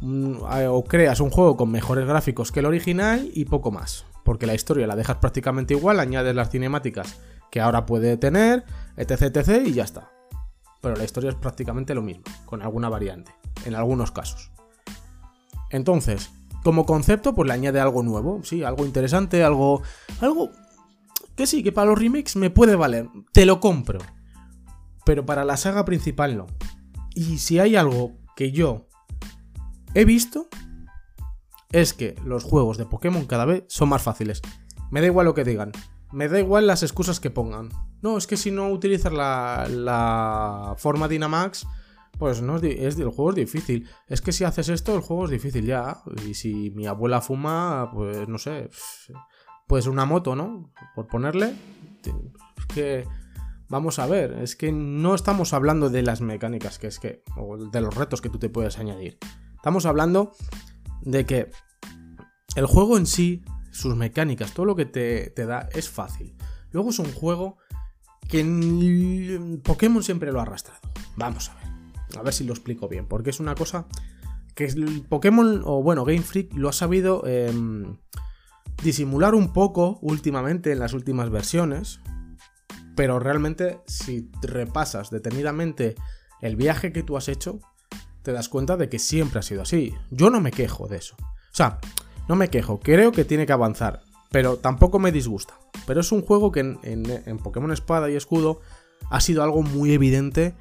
o 0.00 0.84
creas 0.84 1.20
un 1.20 1.30
juego 1.30 1.56
con 1.56 1.70
mejores 1.70 2.06
gráficos 2.06 2.52
que 2.52 2.60
el 2.60 2.66
original 2.66 3.28
y 3.34 3.46
poco 3.46 3.72
más. 3.72 4.04
Porque 4.22 4.46
la 4.46 4.54
historia 4.54 4.86
la 4.86 4.96
dejas 4.96 5.16
prácticamente 5.16 5.74
igual, 5.74 5.98
añades 5.98 6.34
las 6.34 6.50
cinemáticas 6.50 7.18
que 7.54 7.60
ahora 7.60 7.86
puede 7.86 8.16
tener, 8.16 8.64
etc, 8.96 9.22
etc 9.22 9.64
y 9.64 9.74
ya 9.74 9.84
está. 9.84 10.10
Pero 10.80 10.96
la 10.96 11.04
historia 11.04 11.30
es 11.30 11.36
prácticamente 11.36 11.94
lo 11.94 12.02
mismo, 12.02 12.24
con 12.46 12.62
alguna 12.62 12.88
variante, 12.88 13.32
en 13.64 13.76
algunos 13.76 14.10
casos. 14.10 14.50
Entonces, 15.70 16.32
como 16.64 16.84
concepto, 16.84 17.32
pues 17.32 17.46
le 17.46 17.54
añade 17.54 17.78
algo 17.78 18.02
nuevo, 18.02 18.40
sí, 18.42 18.64
algo 18.64 18.84
interesante, 18.84 19.44
algo. 19.44 19.82
algo. 20.20 20.50
que 21.36 21.46
sí, 21.46 21.62
que 21.62 21.70
para 21.70 21.90
los 21.90 21.98
remakes 22.00 22.34
me 22.34 22.50
puede 22.50 22.74
valer. 22.74 23.08
Te 23.32 23.46
lo 23.46 23.60
compro. 23.60 24.00
Pero 25.04 25.24
para 25.24 25.44
la 25.44 25.56
saga 25.56 25.84
principal 25.84 26.36
no. 26.36 26.48
Y 27.14 27.38
si 27.38 27.60
hay 27.60 27.76
algo 27.76 28.14
que 28.34 28.50
yo 28.50 28.88
he 29.94 30.04
visto, 30.04 30.48
es 31.70 31.94
que 31.94 32.16
los 32.24 32.42
juegos 32.42 32.78
de 32.78 32.86
Pokémon 32.86 33.26
cada 33.26 33.44
vez 33.44 33.62
son 33.68 33.90
más 33.90 34.02
fáciles. 34.02 34.42
Me 34.90 35.00
da 35.00 35.06
igual 35.06 35.26
lo 35.26 35.34
que 35.34 35.44
digan. 35.44 35.70
Me 36.14 36.28
da 36.28 36.38
igual 36.38 36.66
las 36.66 36.82
excusas 36.82 37.20
que 37.20 37.30
pongan. 37.30 37.70
No, 38.00 38.16
es 38.16 38.26
que 38.26 38.36
si 38.36 38.50
no 38.50 38.68
utilizas 38.70 39.12
la, 39.12 39.66
la 39.68 40.74
forma 40.78 41.08
Dynamax 41.08 41.66
pues 42.18 42.42
no 42.42 42.56
es, 42.56 42.98
el 42.98 43.10
juego 43.10 43.30
es 43.30 43.36
difícil. 43.36 43.88
Es 44.08 44.20
que 44.20 44.32
si 44.32 44.44
haces 44.44 44.68
esto, 44.68 44.94
el 44.94 45.00
juego 45.00 45.24
es 45.24 45.30
difícil 45.30 45.66
ya. 45.66 46.02
Y 46.26 46.34
si 46.34 46.70
mi 46.70 46.86
abuela 46.86 47.20
fuma, 47.20 47.90
pues 47.92 48.28
no 48.28 48.38
sé. 48.38 48.70
Pues 49.66 49.86
una 49.86 50.04
moto, 50.04 50.36
¿no? 50.36 50.72
Por 50.94 51.06
ponerle. 51.06 51.54
Es 52.56 52.66
que. 52.72 53.04
Vamos 53.68 53.98
a 53.98 54.06
ver, 54.06 54.34
es 54.42 54.56
que 54.56 54.70
no 54.70 55.14
estamos 55.14 55.54
hablando 55.54 55.88
de 55.88 56.02
las 56.02 56.20
mecánicas, 56.20 56.78
que 56.78 56.86
es 56.86 57.00
que. 57.00 57.24
o 57.36 57.56
de 57.56 57.80
los 57.80 57.94
retos 57.94 58.20
que 58.20 58.28
tú 58.28 58.38
te 58.38 58.50
puedes 58.50 58.78
añadir. 58.78 59.18
Estamos 59.56 59.86
hablando 59.86 60.32
de 61.00 61.24
que 61.24 61.50
el 62.56 62.66
juego 62.66 62.98
en 62.98 63.06
sí, 63.06 63.42
sus 63.74 63.94
mecánicas, 63.96 64.54
todo 64.54 64.64
lo 64.64 64.76
que 64.76 64.86
te, 64.86 65.30
te 65.30 65.44
da 65.44 65.68
es 65.72 65.90
fácil. 65.90 66.34
Luego 66.70 66.90
es 66.90 66.98
un 66.98 67.12
juego 67.12 67.58
que 68.28 69.60
Pokémon 69.62 70.02
siempre 70.02 70.32
lo 70.32 70.38
ha 70.38 70.42
arrastrado. 70.42 70.80
Vamos 71.16 71.50
a 71.50 71.54
ver. 71.56 72.18
A 72.18 72.22
ver 72.22 72.32
si 72.32 72.44
lo 72.44 72.52
explico 72.52 72.88
bien, 72.88 73.06
porque 73.06 73.30
es 73.30 73.40
una 73.40 73.54
cosa 73.54 73.86
que 74.54 74.66
el 74.66 75.04
Pokémon, 75.08 75.62
o 75.64 75.82
bueno, 75.82 76.04
Game 76.04 76.22
Freak 76.22 76.54
lo 76.54 76.68
ha 76.68 76.72
sabido 76.72 77.26
em, 77.26 77.96
disimular 78.82 79.34
un 79.34 79.52
poco 79.52 79.98
últimamente 80.00 80.72
en 80.72 80.78
las 80.78 80.92
últimas 80.92 81.30
versiones, 81.30 82.00
pero 82.94 83.18
realmente 83.18 83.80
si 83.86 84.30
repasas 84.42 85.10
detenidamente 85.10 85.96
el 86.40 86.54
viaje 86.54 86.92
que 86.92 87.02
tú 87.02 87.16
has 87.16 87.28
hecho, 87.28 87.58
te 88.22 88.32
das 88.32 88.48
cuenta 88.48 88.76
de 88.76 88.88
que 88.88 88.98
siempre 88.98 89.40
ha 89.40 89.42
sido 89.42 89.62
así. 89.62 89.92
Yo 90.10 90.30
no 90.30 90.40
me 90.40 90.52
quejo 90.52 90.86
de 90.86 90.98
eso. 90.98 91.16
O 91.18 91.56
sea, 91.56 91.78
no 92.28 92.36
me 92.36 92.48
quejo, 92.48 92.80
creo 92.80 93.12
que 93.12 93.24
tiene 93.24 93.46
que 93.46 93.52
avanzar, 93.52 94.02
pero 94.30 94.56
tampoco 94.56 94.98
me 94.98 95.12
disgusta. 95.12 95.54
Pero 95.86 96.00
es 96.00 96.12
un 96.12 96.22
juego 96.22 96.50
que 96.52 96.60
en, 96.60 97.38
Pokémon 97.42 97.72
Espada 97.72 98.10
y 98.10 98.16
Escudo 98.16 98.60
ha 99.10 99.20
sido 99.20 99.42
algo 99.42 99.62
muy 99.62 99.92
evidente 99.92 100.54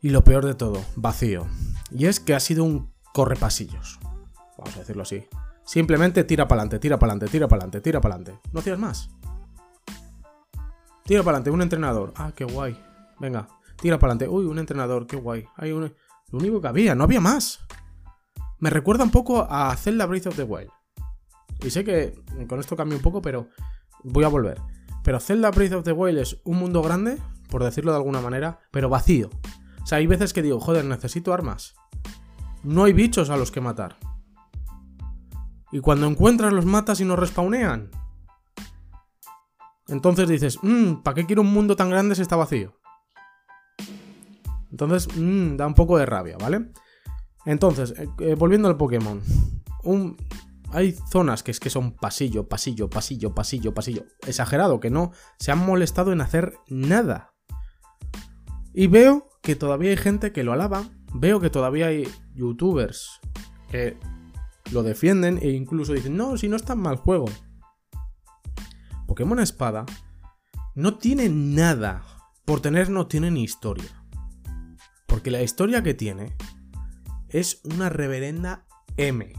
y 0.00 0.10
lo 0.10 0.24
peor 0.24 0.44
de 0.46 0.54
todo, 0.54 0.82
vacío. 0.96 1.46
Y 1.90 2.06
es 2.06 2.20
que 2.20 2.34
ha 2.34 2.40
sido 2.40 2.64
un 2.64 2.90
correpasillos. 3.12 4.00
Vamos 4.56 4.76
a 4.76 4.80
decirlo 4.80 5.02
así. 5.02 5.26
Simplemente 5.64 6.24
tira 6.24 6.48
para 6.48 6.62
adelante, 6.62 6.78
tira 6.78 6.98
para 6.98 7.12
adelante, 7.12 7.30
tira 7.30 7.48
para 7.48 7.64
adelante, 7.64 7.80
tira 7.80 8.00
para 8.00 8.14
adelante. 8.14 8.48
No 8.52 8.60
hacías 8.60 8.78
más. 8.78 9.10
Tira 11.04 11.22
para 11.22 11.36
adelante, 11.36 11.50
un 11.50 11.62
entrenador. 11.62 12.12
Ah, 12.16 12.32
qué 12.34 12.44
guay. 12.44 12.78
Venga, 13.20 13.48
tira 13.80 13.98
para 13.98 14.12
adelante. 14.12 14.34
Uy, 14.34 14.46
un 14.46 14.58
entrenador, 14.58 15.06
qué 15.06 15.16
guay. 15.16 15.44
Hay 15.56 15.72
un... 15.72 15.94
Lo 16.30 16.38
único 16.38 16.60
que 16.60 16.68
había, 16.68 16.94
no 16.94 17.04
había 17.04 17.20
más. 17.20 17.60
Me 18.62 18.70
recuerda 18.70 19.02
un 19.02 19.10
poco 19.10 19.44
a 19.50 19.74
Zelda 19.74 20.06
Breath 20.06 20.28
of 20.28 20.36
the 20.36 20.44
Wild. 20.44 20.70
Y 21.64 21.70
sé 21.70 21.82
que 21.82 22.14
con 22.48 22.60
esto 22.60 22.76
cambia 22.76 22.96
un 22.96 23.02
poco, 23.02 23.20
pero 23.20 23.48
voy 24.04 24.22
a 24.22 24.28
volver. 24.28 24.60
Pero 25.02 25.18
Zelda 25.18 25.50
Breath 25.50 25.72
of 25.72 25.82
the 25.82 25.90
Wild 25.90 26.18
es 26.18 26.40
un 26.44 26.58
mundo 26.58 26.80
grande, 26.80 27.18
por 27.50 27.64
decirlo 27.64 27.90
de 27.90 27.96
alguna 27.96 28.20
manera, 28.20 28.60
pero 28.70 28.88
vacío. 28.88 29.30
O 29.82 29.86
sea, 29.86 29.98
hay 29.98 30.06
veces 30.06 30.32
que 30.32 30.42
digo, 30.42 30.60
joder, 30.60 30.84
necesito 30.84 31.34
armas. 31.34 31.74
No 32.62 32.84
hay 32.84 32.92
bichos 32.92 33.30
a 33.30 33.36
los 33.36 33.50
que 33.50 33.60
matar. 33.60 33.96
Y 35.72 35.80
cuando 35.80 36.06
encuentras 36.06 36.52
los 36.52 36.64
matas 36.64 37.00
y 37.00 37.04
no 37.04 37.16
respawnean. 37.16 37.90
Entonces 39.88 40.28
dices, 40.28 40.60
mmm, 40.62 41.02
¿para 41.02 41.16
qué 41.16 41.26
quiero 41.26 41.42
un 41.42 41.52
mundo 41.52 41.74
tan 41.74 41.90
grande 41.90 42.14
si 42.14 42.22
está 42.22 42.36
vacío? 42.36 42.78
Entonces, 44.70 45.08
mmm, 45.16 45.56
da 45.56 45.66
un 45.66 45.74
poco 45.74 45.98
de 45.98 46.06
rabia, 46.06 46.36
¿vale? 46.38 46.70
Entonces, 47.44 47.94
eh, 47.98 48.08
eh, 48.20 48.34
volviendo 48.34 48.68
al 48.68 48.76
Pokémon. 48.76 49.20
hay 50.70 50.92
zonas 51.10 51.42
que 51.42 51.50
es 51.50 51.60
que 51.60 51.70
son 51.70 51.92
pasillo, 51.92 52.48
pasillo, 52.48 52.88
pasillo, 52.88 53.34
pasillo, 53.34 53.74
pasillo. 53.74 54.04
Exagerado, 54.26 54.80
que 54.80 54.90
no 54.90 55.12
se 55.38 55.52
han 55.52 55.58
molestado 55.58 56.12
en 56.12 56.20
hacer 56.20 56.54
nada. 56.68 57.34
Y 58.72 58.86
veo 58.86 59.28
que 59.42 59.56
todavía 59.56 59.90
hay 59.90 59.96
gente 59.96 60.32
que 60.32 60.44
lo 60.44 60.52
alaba, 60.52 60.84
veo 61.14 61.40
que 61.40 61.50
todavía 61.50 61.88
hay 61.88 62.08
youtubers 62.34 63.20
que 63.70 63.98
lo 64.70 64.82
defienden 64.82 65.38
e 65.42 65.50
incluso 65.50 65.92
dicen, 65.92 66.16
no, 66.16 66.36
si 66.38 66.48
no 66.48 66.56
es 66.56 66.64
tan 66.64 66.78
mal 66.78 66.96
juego. 66.96 67.26
Pokémon 69.06 69.40
Espada 69.40 69.84
no 70.74 70.96
tiene 70.96 71.28
nada, 71.28 72.02
por 72.46 72.60
tener 72.60 72.88
no 72.88 73.06
tiene 73.06 73.30
ni 73.30 73.42
historia. 73.42 74.04
Porque 75.06 75.30
la 75.30 75.42
historia 75.42 75.82
que 75.82 75.92
tiene 75.92 76.34
es 77.32 77.60
una 77.64 77.88
reverenda 77.88 78.64
M. 78.96 79.32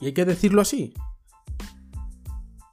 Y 0.00 0.06
hay 0.06 0.12
que 0.12 0.24
decirlo 0.24 0.62
así. 0.62 0.94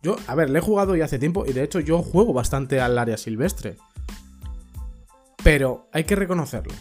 Yo, 0.01 0.15
a 0.27 0.35
ver, 0.35 0.49
le 0.49 0.59
he 0.59 0.61
jugado 0.61 0.95
ya 0.95 1.05
hace 1.05 1.19
tiempo 1.19 1.45
y 1.45 1.53
de 1.53 1.63
hecho 1.63 1.79
yo 1.79 2.01
juego 2.01 2.33
bastante 2.33 2.79
al 2.79 2.97
área 2.97 3.17
silvestre. 3.17 3.77
Pero 5.43 5.87
hay 5.91 6.03
que 6.03 6.15
reconocerlo. 6.15 6.73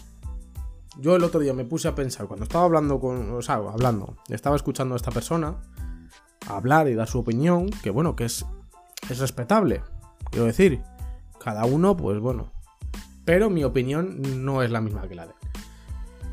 Yo 0.99 1.15
el 1.15 1.23
otro 1.23 1.39
día 1.39 1.53
me 1.53 1.65
puse 1.65 1.87
a 1.87 1.95
pensar, 1.95 2.27
cuando 2.27 2.43
estaba 2.43 2.65
hablando 2.65 2.99
con. 2.99 3.31
O 3.31 3.41
sea, 3.41 3.55
hablando, 3.55 4.17
estaba 4.29 4.55
escuchando 4.55 4.95
a 4.95 4.97
esta 4.97 5.11
persona 5.11 5.57
hablar 6.47 6.87
y 6.87 6.95
dar 6.95 7.07
su 7.07 7.19
opinión, 7.19 7.69
que 7.83 7.89
bueno, 7.91 8.15
que 8.15 8.25
es, 8.25 8.45
es 9.09 9.19
respetable. 9.19 9.83
Quiero 10.31 10.45
decir, 10.45 10.81
cada 11.39 11.65
uno, 11.65 11.95
pues 11.95 12.19
bueno. 12.19 12.51
Pero 13.25 13.49
mi 13.49 13.63
opinión 13.63 14.43
no 14.43 14.63
es 14.63 14.71
la 14.71 14.81
misma 14.81 15.07
que 15.07 15.15
la 15.15 15.27
de. 15.27 15.36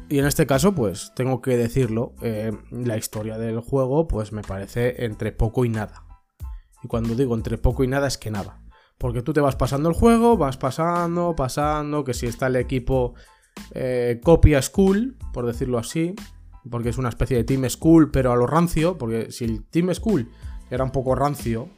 Y 0.09 0.19
en 0.19 0.27
este 0.27 0.47
caso, 0.47 0.75
pues 0.75 1.13
tengo 1.17 1.41
que 1.41 1.57
decirlo, 1.57 2.15
eh, 2.21 2.53
la 2.71 2.97
historia 2.97 3.39
del 3.39 3.61
juego, 3.61 4.07
pues 4.07 4.33
me 4.33 4.43
parece 4.43 5.05
entre 5.05 5.33
poco 5.33 5.65
y 5.65 5.71
nada. 5.71 6.05
Y 6.83 6.89
cuando 6.89 7.15
digo 7.15 7.35
entre 7.35 7.57
poco 7.57 7.85
y 7.85 7.89
nada 7.89 8.07
es 8.07 8.19
que 8.19 8.31
nada. 8.31 8.63
Porque 8.99 9.23
tú 9.23 9.33
te 9.33 9.41
vas 9.41 9.57
pasando 9.57 9.89
el 9.89 9.95
juego, 9.95 10.37
vas 10.37 10.57
pasando, 10.57 11.35
pasando, 11.35 12.05
que 12.05 12.15
si 12.15 12.27
está 12.27 12.47
el 12.49 12.57
equipo 12.57 13.15
eh, 13.73 14.21
copia 14.23 14.61
school, 14.61 15.17
por 15.33 15.47
decirlo 15.47 15.79
así, 15.79 16.15
porque 16.71 16.91
es 16.91 16.99
una 16.99 17.09
especie 17.09 17.37
de 17.37 17.45
Team 17.45 17.69
School, 17.69 18.11
pero 18.11 18.33
a 18.33 18.37
lo 18.37 18.47
rancio, 18.47 18.97
porque 18.99 19.31
si 19.31 19.45
el 19.45 19.65
Team 19.65 19.93
School 19.95 20.31
era 20.71 20.85
un 20.85 20.91
poco 20.91 21.15
rancio, 21.15 21.69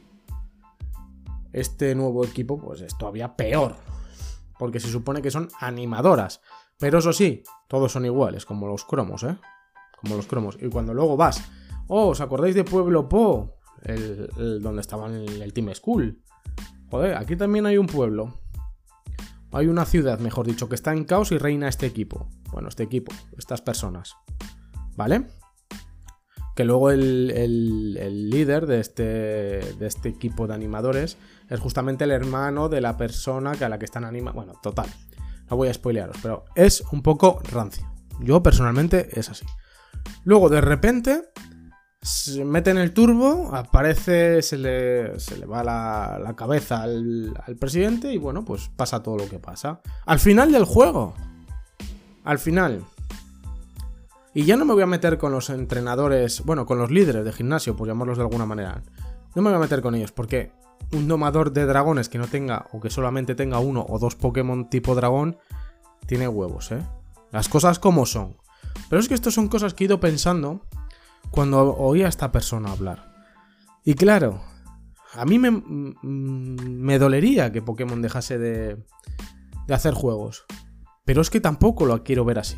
este 1.53 1.95
nuevo 1.95 2.23
equipo 2.25 2.59
pues 2.59 2.81
es 2.81 2.97
todavía 2.97 3.35
peor, 3.35 3.75
porque 4.59 4.79
se 4.79 4.89
supone 4.89 5.21
que 5.21 5.31
son 5.31 5.49
animadoras, 5.59 6.41
pero 6.79 6.99
eso 6.99 7.13
sí, 7.13 7.43
todos 7.67 7.91
son 7.91 8.05
iguales, 8.05 8.45
como 8.45 8.67
los 8.67 8.85
cromos, 8.85 9.23
¿eh? 9.23 9.37
Como 9.99 10.15
los 10.15 10.27
cromos. 10.27 10.57
Y 10.61 10.69
cuando 10.69 10.93
luego 10.93 11.17
vas, 11.17 11.49
oh, 11.87 12.09
¿os 12.09 12.21
acordáis 12.21 12.55
de 12.55 12.63
Pueblo 12.63 13.09
Po? 13.09 13.55
El, 13.83 14.29
donde 14.61 14.81
estaban 14.81 15.13
el, 15.13 15.41
el 15.41 15.53
Team 15.53 15.73
School. 15.73 16.21
Joder, 16.89 17.15
aquí 17.15 17.35
también 17.35 17.65
hay 17.65 17.77
un 17.77 17.87
pueblo. 17.87 18.39
Hay 19.51 19.67
una 19.67 19.85
ciudad, 19.85 20.19
mejor 20.19 20.45
dicho, 20.45 20.67
que 20.67 20.75
está 20.75 20.93
en 20.93 21.05
caos 21.05 21.31
y 21.31 21.37
reina 21.37 21.67
este 21.67 21.85
equipo. 21.85 22.27
Bueno, 22.51 22.69
este 22.69 22.83
equipo, 22.83 23.13
estas 23.37 23.61
personas. 23.61 24.15
¿Vale? 24.95 25.27
Que 26.55 26.65
luego 26.65 26.91
el, 26.91 28.29
líder 28.29 28.65
de 28.65 28.79
este, 28.79 29.03
de 29.03 29.87
este 29.87 30.09
equipo 30.09 30.47
de 30.47 30.55
animadores 30.55 31.17
es 31.49 31.59
justamente 31.59 32.03
el 32.03 32.11
hermano 32.11 32.67
de 32.67 32.81
la 32.81 32.97
persona 32.97 33.53
que 33.53 33.65
a 33.65 33.69
la 33.69 33.79
que 33.79 33.85
están 33.85 34.05
animando. 34.05 34.37
Bueno, 34.37 34.59
total. 34.61 34.87
No 35.49 35.57
voy 35.57 35.69
a 35.69 35.73
spoilearos, 35.73 36.17
pero 36.21 36.45
es 36.55 36.81
un 36.91 37.01
poco 37.01 37.41
rancio. 37.51 37.87
Yo 38.19 38.41
personalmente 38.43 39.19
es 39.19 39.29
así. 39.29 39.45
Luego, 40.23 40.49
de 40.49 40.61
repente, 40.61 41.23
se 42.01 42.45
mete 42.45 42.71
en 42.71 42.77
el 42.77 42.93
turbo, 42.93 43.53
aparece, 43.53 44.41
se 44.41 44.57
le, 44.57 45.19
se 45.19 45.37
le 45.37 45.45
va 45.45 45.63
la, 45.63 46.33
cabeza 46.35 46.81
al, 46.81 47.33
al, 47.45 47.55
presidente 47.57 48.13
y 48.13 48.17
bueno, 48.17 48.45
pues 48.45 48.69
pasa 48.75 49.03
todo 49.03 49.17
lo 49.17 49.29
que 49.29 49.39
pasa. 49.39 49.81
Al 50.05 50.19
final 50.19 50.51
del 50.51 50.65
juego. 50.65 51.13
Al 52.23 52.39
final. 52.39 52.83
Y 54.33 54.45
ya 54.45 54.55
no 54.55 54.65
me 54.65 54.73
voy 54.73 54.83
a 54.83 54.87
meter 54.87 55.17
con 55.17 55.31
los 55.31 55.49
entrenadores, 55.49 56.43
bueno, 56.43 56.65
con 56.65 56.77
los 56.77 56.91
líderes 56.91 57.25
de 57.25 57.33
gimnasio, 57.33 57.75
por 57.75 57.87
llamarlos 57.87 58.17
de 58.17 58.23
alguna 58.23 58.45
manera. 58.45 58.83
No 59.33 59.41
me 59.41 59.49
voy 59.49 59.57
a 59.57 59.61
meter 59.61 59.81
con 59.81 59.95
ellos, 59.95 60.11
porque 60.11 60.51
un 60.91 61.07
domador 61.07 61.51
de 61.51 61.65
dragones 61.65 62.09
que 62.09 62.17
no 62.17 62.27
tenga, 62.27 62.67
o 62.71 62.79
que 62.79 62.89
solamente 62.89 63.35
tenga 63.35 63.59
uno 63.59 63.85
o 63.87 63.99
dos 63.99 64.15
Pokémon 64.15 64.69
tipo 64.69 64.95
dragón, 64.95 65.37
tiene 66.05 66.27
huevos, 66.27 66.71
¿eh? 66.71 66.81
Las 67.31 67.49
cosas 67.49 67.79
como 67.79 68.05
son. 68.05 68.37
Pero 68.89 68.99
es 68.99 69.07
que 69.07 69.13
estas 69.13 69.33
son 69.33 69.47
cosas 69.47 69.73
que 69.73 69.83
he 69.83 69.87
ido 69.87 69.99
pensando 69.99 70.65
cuando 71.31 71.75
oía 71.75 72.05
a 72.05 72.09
esta 72.09 72.31
persona 72.31 72.71
hablar. 72.71 73.13
Y 73.83 73.95
claro, 73.95 74.41
a 75.13 75.25
mí 75.25 75.39
me, 75.39 75.51
me 75.51 76.99
dolería 76.99 77.51
que 77.51 77.61
Pokémon 77.61 78.01
dejase 78.01 78.37
de, 78.37 78.85
de 79.67 79.73
hacer 79.73 79.93
juegos. 79.93 80.45
Pero 81.05 81.21
es 81.21 81.29
que 81.29 81.41
tampoco 81.41 81.85
lo 81.85 82.03
quiero 82.03 82.25
ver 82.25 82.39
así. 82.39 82.57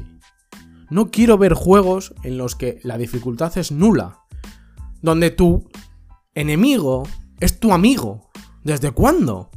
No 0.90 1.12
quiero 1.12 1.38
ver 1.38 1.54
juegos 1.54 2.16
en 2.24 2.38
los 2.38 2.56
que 2.56 2.80
la 2.84 2.98
dificultad 2.98 3.58
es 3.58 3.72
nula. 3.72 4.22
Donde 5.02 5.30
tu 5.30 5.70
enemigo 6.34 7.04
es 7.40 7.60
tu 7.60 7.74
amigo. 7.74 8.30
¿Desde 8.64 8.92
cuándo? 8.92 9.50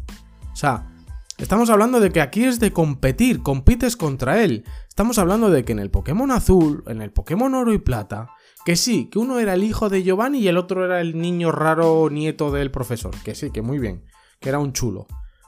O 0.52 0.56
sea, 0.56 0.92
estamos 1.38 1.70
hablando 1.70 2.00
de 2.00 2.10
que 2.10 2.20
aquí 2.20 2.44
es 2.44 2.60
de 2.60 2.72
competir, 2.72 3.42
compites 3.42 3.96
contra 3.96 4.42
él. 4.42 4.64
Estamos 4.88 5.18
hablando 5.18 5.50
de 5.50 5.64
que 5.64 5.72
en 5.72 5.78
el 5.78 5.90
Pokémon 5.90 6.30
azul, 6.30 6.84
en 6.86 7.02
el 7.02 7.12
Pokémon 7.12 7.54
oro 7.54 7.72
y 7.72 7.78
plata, 7.78 8.30
que 8.64 8.76
sí, 8.76 9.08
que 9.10 9.18
uno 9.18 9.38
era 9.38 9.54
el 9.54 9.64
hijo 9.64 9.88
de 9.88 10.02
Giovanni 10.02 10.38
y 10.38 10.48
el 10.48 10.56
otro 10.56 10.84
era 10.84 11.00
el 11.00 11.20
niño 11.20 11.50
raro 11.50 12.08
nieto 12.10 12.52
del 12.52 12.70
profesor. 12.70 13.14
Que 13.24 13.34
sí, 13.34 13.50
que 13.50 13.62
muy 13.62 13.78
bien, 13.78 14.04
que 14.40 14.48
era 14.50 14.58
un 14.58 14.72
chulo. 14.72 15.06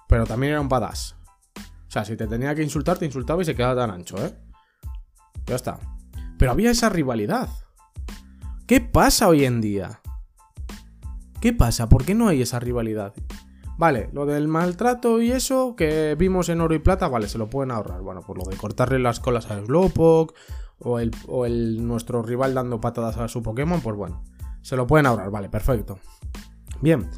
Pero 0.08 0.26
también 0.26 0.52
era 0.52 0.60
un 0.60 0.68
badass. 0.68 1.16
O 1.56 1.90
sea, 1.90 2.04
si 2.04 2.16
te 2.16 2.26
tenía 2.26 2.54
que 2.54 2.62
insultar, 2.62 2.98
te 2.98 3.06
insultaba 3.06 3.40
y 3.42 3.44
se 3.44 3.54
quedaba 3.54 3.80
tan 3.80 3.90
ancho, 3.90 4.16
¿eh? 4.24 4.34
Ya 5.46 5.54
está. 5.54 5.78
Pero 6.38 6.50
había 6.50 6.70
esa 6.70 6.88
rivalidad. 6.88 7.48
¿Qué 8.66 8.80
pasa 8.80 9.28
hoy 9.28 9.44
en 9.44 9.60
día? 9.60 10.00
¿Qué 11.44 11.52
pasa? 11.52 11.90
¿Por 11.90 12.06
qué 12.06 12.14
no 12.14 12.28
hay 12.28 12.40
esa 12.40 12.58
rivalidad? 12.58 13.12
Vale, 13.76 14.08
lo 14.14 14.24
del 14.24 14.48
maltrato 14.48 15.20
y 15.20 15.30
eso 15.30 15.76
que 15.76 16.16
vimos 16.18 16.48
en 16.48 16.62
oro 16.62 16.74
y 16.74 16.78
plata, 16.78 17.06
vale, 17.06 17.28
se 17.28 17.36
lo 17.36 17.50
pueden 17.50 17.70
ahorrar. 17.70 18.00
Bueno, 18.00 18.22
por 18.22 18.38
lo 18.38 18.44
de 18.44 18.56
cortarle 18.56 18.98
las 18.98 19.20
colas 19.20 19.50
a 19.50 19.62
Slowpoke 19.62 20.32
o 20.78 21.00
el, 21.00 21.10
o 21.28 21.44
el 21.44 21.86
nuestro 21.86 22.22
rival 22.22 22.54
dando 22.54 22.80
patadas 22.80 23.18
a 23.18 23.28
su 23.28 23.42
Pokémon, 23.42 23.82
pues 23.82 23.94
bueno, 23.94 24.24
se 24.62 24.74
lo 24.74 24.86
pueden 24.86 25.04
ahorrar, 25.04 25.30
vale, 25.30 25.50
perfecto. 25.50 25.98
Bien, 26.80 27.10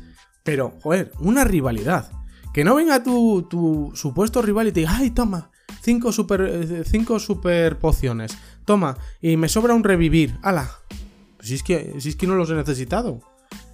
pero, 0.42 0.72
joder, 0.82 1.12
una 1.20 1.44
rivalidad. 1.44 2.10
Que 2.52 2.64
no 2.64 2.74
venga 2.74 3.04
tu, 3.04 3.46
tu 3.48 3.92
supuesto 3.94 4.42
rival 4.42 4.66
y 4.66 4.72
te 4.72 4.80
diga, 4.80 4.96
ay, 4.96 5.10
toma, 5.12 5.52
Cinco 5.82 6.10
super, 6.10 6.40
eh, 6.40 6.82
cinco 6.84 7.20
super 7.20 7.78
pociones. 7.78 8.36
Toma, 8.64 8.98
y 9.20 9.36
me 9.36 9.48
sobra 9.48 9.72
un 9.72 9.84
revivir. 9.84 10.36
¡Hala! 10.42 10.68
si, 11.38 11.54
es 11.54 11.62
que, 11.62 12.00
si 12.00 12.08
es 12.08 12.16
que 12.16 12.26
no 12.26 12.34
los 12.34 12.50
he 12.50 12.54
necesitado. 12.54 13.20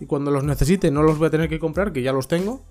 Y 0.02 0.06
cuando 0.06 0.32
los 0.32 0.42
necesite 0.42 0.90
no 0.90 1.04
los 1.04 1.16
voy 1.16 1.28
a 1.28 1.30
tener 1.30 1.48
que 1.48 1.60
comprar, 1.60 1.92
que 1.92 2.02
ya 2.02 2.12
los 2.12 2.26
tengo. 2.26 2.66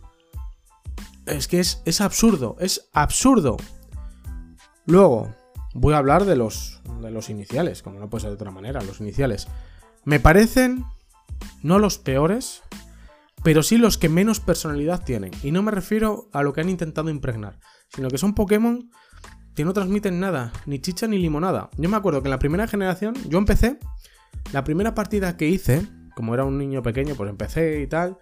Es 1.26 1.48
que 1.48 1.62
es, 1.62 1.82
es 1.86 2.02
absurdo, 2.02 2.58
es 2.60 2.90
absurdo. 2.92 3.56
Luego, 4.86 5.34
voy 5.74 5.94
a 5.94 6.00
hablar 6.00 6.26
de 6.26 6.36
los, 6.36 6.82
de 7.02 7.10
los 7.10 7.30
iniciales, 7.30 7.84
como 7.84 8.00
no 8.00 8.10
puede 8.10 8.24
ser 8.24 8.32
de 8.32 8.36
otra 8.36 8.52
manera, 8.52 8.82
los 8.82 9.00
iniciales. 9.00 9.48
Me 10.04 10.20
parecen 10.20 10.84
no 11.64 11.80
los 11.80 12.00
peores, 12.00 12.64
pero 13.46 13.64
sí 13.64 13.78
los 13.78 13.98
que 13.98 14.10
menos 14.10 14.42
personalidad 14.42 15.06
tienen. 15.06 15.32
Y 15.42 15.52
no 15.52 15.64
me 15.64 15.72
refiero 15.72 16.28
a 16.34 16.44
lo 16.44 16.52
que 16.52 16.60
han 16.60 16.70
intentado 16.70 17.10
impregnar, 17.10 17.62
sino 17.96 18.10
que 18.10 18.18
son 18.18 18.36
Pokémon 18.36 18.92
que 19.56 19.64
no 19.64 19.72
transmiten 19.72 20.20
nada, 20.20 20.52
ni 20.66 20.82
chicha 20.82 21.08
ni 21.08 21.18
limonada. 21.18 21.70
Yo 21.78 21.88
me 21.88 21.96
acuerdo 21.96 22.22
que 22.22 22.28
en 22.28 22.32
la 22.32 22.40
primera 22.40 22.68
generación, 22.68 23.16
yo 23.30 23.38
empecé, 23.38 23.80
la 24.52 24.66
primera 24.66 24.94
partida 24.96 25.38
que 25.38 25.48
hice, 25.48 25.88
como 26.16 26.34
era 26.34 26.46
un 26.46 26.58
niño 26.58 26.82
pequeño, 26.82 27.16
pues 27.16 27.30
empecé 27.30 27.82
y 27.82 27.88
tal, 27.88 28.18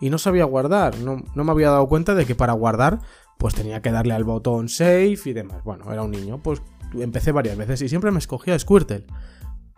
y 0.00 0.10
no 0.10 0.18
sabía 0.18 0.44
guardar, 0.44 0.98
no, 0.98 1.22
no 1.34 1.44
me 1.44 1.52
había 1.52 1.70
dado 1.70 1.88
cuenta 1.88 2.14
de 2.14 2.26
que 2.26 2.34
para 2.34 2.52
guardar, 2.52 3.00
pues 3.38 3.54
tenía 3.54 3.82
que 3.82 3.90
darle 3.90 4.14
al 4.14 4.24
botón 4.24 4.68
save 4.68 5.18
y 5.24 5.32
demás. 5.32 5.62
Bueno, 5.64 5.92
era 5.92 6.02
un 6.02 6.10
niño, 6.10 6.42
pues 6.42 6.62
empecé 6.94 7.32
varias 7.32 7.56
veces 7.56 7.82
y 7.82 7.88
siempre 7.88 8.10
me 8.10 8.18
escogía 8.18 8.58
Squirtle. 8.58 9.06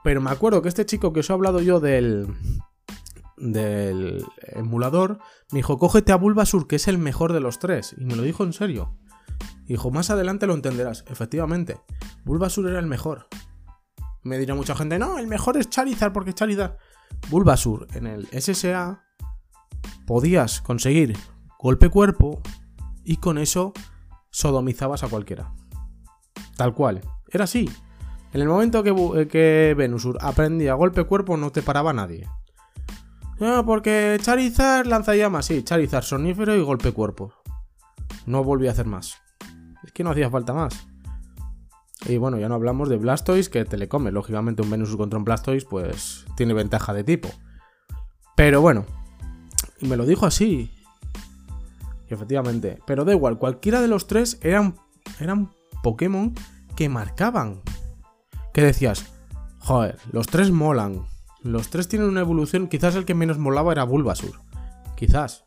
Pero 0.04 0.20
me 0.20 0.30
acuerdo 0.30 0.62
que 0.62 0.68
este 0.68 0.86
chico 0.86 1.12
que 1.12 1.20
os 1.20 1.30
he 1.30 1.32
hablado 1.32 1.60
yo 1.60 1.80
del, 1.80 2.28
del 3.36 4.24
emulador, 4.52 5.18
me 5.52 5.58
dijo, 5.58 5.78
cógete 5.78 6.12
a 6.12 6.16
Bulbasur, 6.16 6.66
que 6.66 6.76
es 6.76 6.88
el 6.88 6.98
mejor 6.98 7.32
de 7.32 7.40
los 7.40 7.58
tres. 7.58 7.94
Y 7.98 8.04
me 8.04 8.16
lo 8.16 8.22
dijo 8.22 8.44
en 8.44 8.52
serio. 8.52 8.96
Dijo, 9.66 9.90
más 9.90 10.10
adelante 10.10 10.46
lo 10.46 10.54
entenderás. 10.54 11.04
Efectivamente, 11.08 11.76
Bulbasur 12.24 12.68
era 12.68 12.78
el 12.78 12.86
mejor. 12.86 13.26
Me 14.22 14.38
dirá 14.38 14.54
mucha 14.54 14.74
gente, 14.74 14.98
no, 14.98 15.18
el 15.18 15.26
mejor 15.26 15.56
es 15.56 15.68
Charizard 15.68 16.12
porque 16.12 16.32
Charizard. 16.32 16.76
Bulbasur 17.30 17.86
en 17.94 18.06
el 18.06 18.28
SSA 18.28 19.04
podías 20.06 20.60
conseguir 20.62 21.16
golpe 21.58 21.88
cuerpo 21.88 22.40
y 23.04 23.16
con 23.16 23.38
eso 23.38 23.72
sodomizabas 24.30 25.02
a 25.02 25.08
cualquiera. 25.08 25.52
Tal 26.56 26.74
cual. 26.74 27.00
Era 27.30 27.44
así. 27.44 27.68
En 28.32 28.40
el 28.40 28.48
momento 28.48 28.82
que, 28.82 29.28
que 29.28 29.74
Venusur 29.76 30.18
aprendía 30.20 30.74
golpe 30.74 31.04
cuerpo 31.04 31.36
no 31.36 31.50
te 31.50 31.62
paraba 31.62 31.92
nadie. 31.92 32.28
No, 33.38 33.64
porque 33.64 34.18
Charizard 34.20 34.86
lanza 34.86 35.14
llamas, 35.14 35.46
sí, 35.46 35.62
Charizard 35.62 36.04
sonífero 36.04 36.56
y 36.56 36.60
golpe 36.60 36.92
cuerpo. 36.92 37.32
No 38.26 38.42
volví 38.42 38.66
a 38.68 38.72
hacer 38.72 38.86
más. 38.86 39.16
Es 39.84 39.92
que 39.92 40.02
no 40.02 40.10
hacía 40.10 40.28
falta 40.28 40.52
más. 40.52 40.88
Y 42.06 42.16
bueno, 42.16 42.38
ya 42.38 42.48
no 42.48 42.54
hablamos 42.54 42.88
de 42.88 42.96
Blastoise 42.96 43.50
que 43.50 43.64
te 43.64 43.76
le 43.76 43.88
come. 43.88 44.12
Lógicamente 44.12 44.62
un 44.62 44.70
Venus 44.70 44.96
contra 44.96 45.18
un 45.18 45.24
Blastoise 45.24 45.64
pues 45.64 46.24
tiene 46.36 46.54
ventaja 46.54 46.94
de 46.94 47.04
tipo. 47.04 47.28
Pero 48.36 48.60
bueno, 48.60 48.86
y 49.80 49.88
me 49.88 49.96
lo 49.96 50.06
dijo 50.06 50.26
así. 50.26 50.70
Y 52.08 52.14
efectivamente. 52.14 52.78
Pero 52.86 53.04
da 53.04 53.12
igual, 53.12 53.38
cualquiera 53.38 53.80
de 53.80 53.88
los 53.88 54.06
tres 54.06 54.38
eran, 54.42 54.76
eran 55.20 55.50
Pokémon 55.82 56.34
que 56.76 56.88
marcaban. 56.88 57.60
Que 58.54 58.62
decías, 58.62 59.06
joder, 59.58 59.98
los 60.12 60.26
tres 60.28 60.50
molan. 60.50 61.06
Los 61.42 61.70
tres 61.70 61.88
tienen 61.88 62.08
una 62.08 62.20
evolución, 62.20 62.68
quizás 62.68 62.94
el 62.96 63.04
que 63.04 63.14
menos 63.14 63.38
molaba 63.38 63.72
era 63.72 63.84
Bulbasur. 63.84 64.40
quizás. 64.96 65.44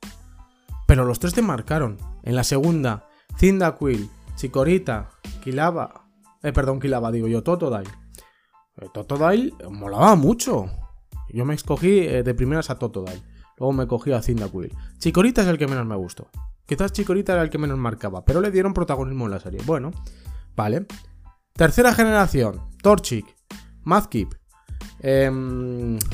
Pero 0.87 1.05
los 1.05 1.19
tres 1.19 1.33
te 1.33 1.41
marcaron. 1.41 1.97
En 2.23 2.35
la 2.35 2.43
segunda, 2.43 3.07
Cyndaquil, 3.37 4.09
Chikorita, 4.35 5.09
Kilaba. 5.43 6.00
Eh, 6.43 6.51
perdón, 6.53 6.79
Kilaba, 6.79 7.11
digo 7.11 7.27
yo, 7.27 7.43
Totodile. 7.43 7.89
Eh, 8.77 8.87
Totodile 8.93 9.53
molaba 9.69 10.15
mucho. 10.15 10.65
Yo 11.29 11.45
me 11.45 11.53
escogí 11.53 11.99
eh, 11.99 12.23
de 12.23 12.33
primeras 12.33 12.69
a 12.69 12.79
Totodile. 12.79 13.21
Luego 13.57 13.73
me 13.73 13.87
cogí 13.87 14.11
a 14.11 14.21
Cyndaquil. 14.21 14.75
Chikorita 14.97 15.41
es 15.41 15.47
el 15.47 15.57
que 15.57 15.67
menos 15.67 15.85
me 15.85 15.95
gustó. 15.95 16.29
Quizás 16.65 16.91
Chikorita 16.91 17.33
era 17.33 17.43
el 17.43 17.49
que 17.49 17.57
menos 17.57 17.77
marcaba, 17.77 18.25
pero 18.25 18.41
le 18.41 18.49
dieron 18.49 18.73
protagonismo 18.73 19.25
en 19.25 19.31
la 19.31 19.39
serie. 19.39 19.61
Bueno, 19.65 19.91
vale. 20.55 20.87
Tercera 21.53 21.93
generación, 21.93 22.61
Torchic, 22.81 23.25
Mazkip, 23.83 24.33
eh, 25.01 25.29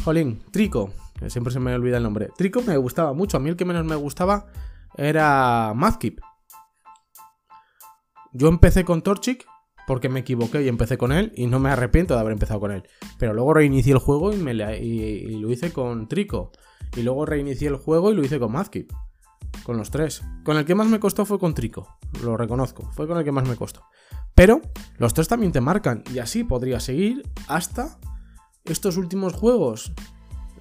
Jolín, 0.03 0.43
Trico, 0.51 0.91
siempre 1.27 1.53
se 1.53 1.60
me 1.60 1.74
olvida 1.74 1.98
el 1.98 2.03
nombre. 2.03 2.29
Trico 2.36 2.62
me 2.63 2.75
gustaba 2.75 3.13
mucho, 3.13 3.38
a 3.38 3.39
mí 3.39 3.50
el 3.50 3.55
que 3.55 3.65
menos 3.65 3.86
me 3.86 3.96
gustaba 3.96 4.48
era 4.98 5.74
Mazkip. 5.75 6.19
Yo 8.34 8.50
empecé 8.50 8.84
con 8.84 9.01
Torchic 9.01 9.46
porque 9.88 10.10
me 10.10 10.20
equivoqué 10.20 10.62
y 10.62 10.67
empecé 10.67 10.98
con 10.98 11.13
él 11.13 11.32
y 11.34 11.48
no 11.48 11.60
me 11.60 11.70
arrepiento 11.70 12.13
de 12.13 12.20
haber 12.20 12.34
empezado 12.34 12.60
con 12.60 12.72
él. 12.72 12.84
Pero 13.17 13.34
luego 13.34 13.53
reinicié 13.53 13.94
el 13.94 14.00
juego 14.00 14.34
y, 14.34 14.36
me 14.36 14.53
lo 14.53 15.50
hice 15.50 15.72
con 15.72 16.10
Trico. 16.10 16.51
Y 16.98 17.03
luego 17.03 17.25
reinicié 17.25 17.70
el 17.70 17.77
juego 17.77 18.12
y 18.12 18.15
lo 18.15 18.24
hice 18.24 18.38
con 18.38 18.51
Mazkip. 18.51 18.91
Con 19.63 19.77
los 19.77 19.89
tres. 19.89 20.24
Con 20.44 20.58
el 20.58 20.65
que 20.65 20.75
más 20.75 20.88
me 20.88 21.00
costó 21.00 21.25
fue 21.25 21.39
con 21.39 21.53
Trico. 21.53 21.98
Lo 22.22 22.36
reconozco. 22.36 22.91
Fue 22.91 23.08
con 23.08 23.17
el 23.17 23.24
que 23.24 23.32
más 23.32 23.48
me 23.48 23.56
costó. 23.56 23.86
Pero 24.36 24.60
los 24.98 25.13
tres 25.13 25.29
también 25.29 25.53
te 25.53 25.62
marcan. 25.62 26.03
Y 26.13 26.20
así 26.20 26.44
podría 26.44 26.82
seguir 26.82 27.24
hasta 27.48 27.98
estos 28.65 28.98
últimos 28.98 29.32
juegos. 29.32 29.94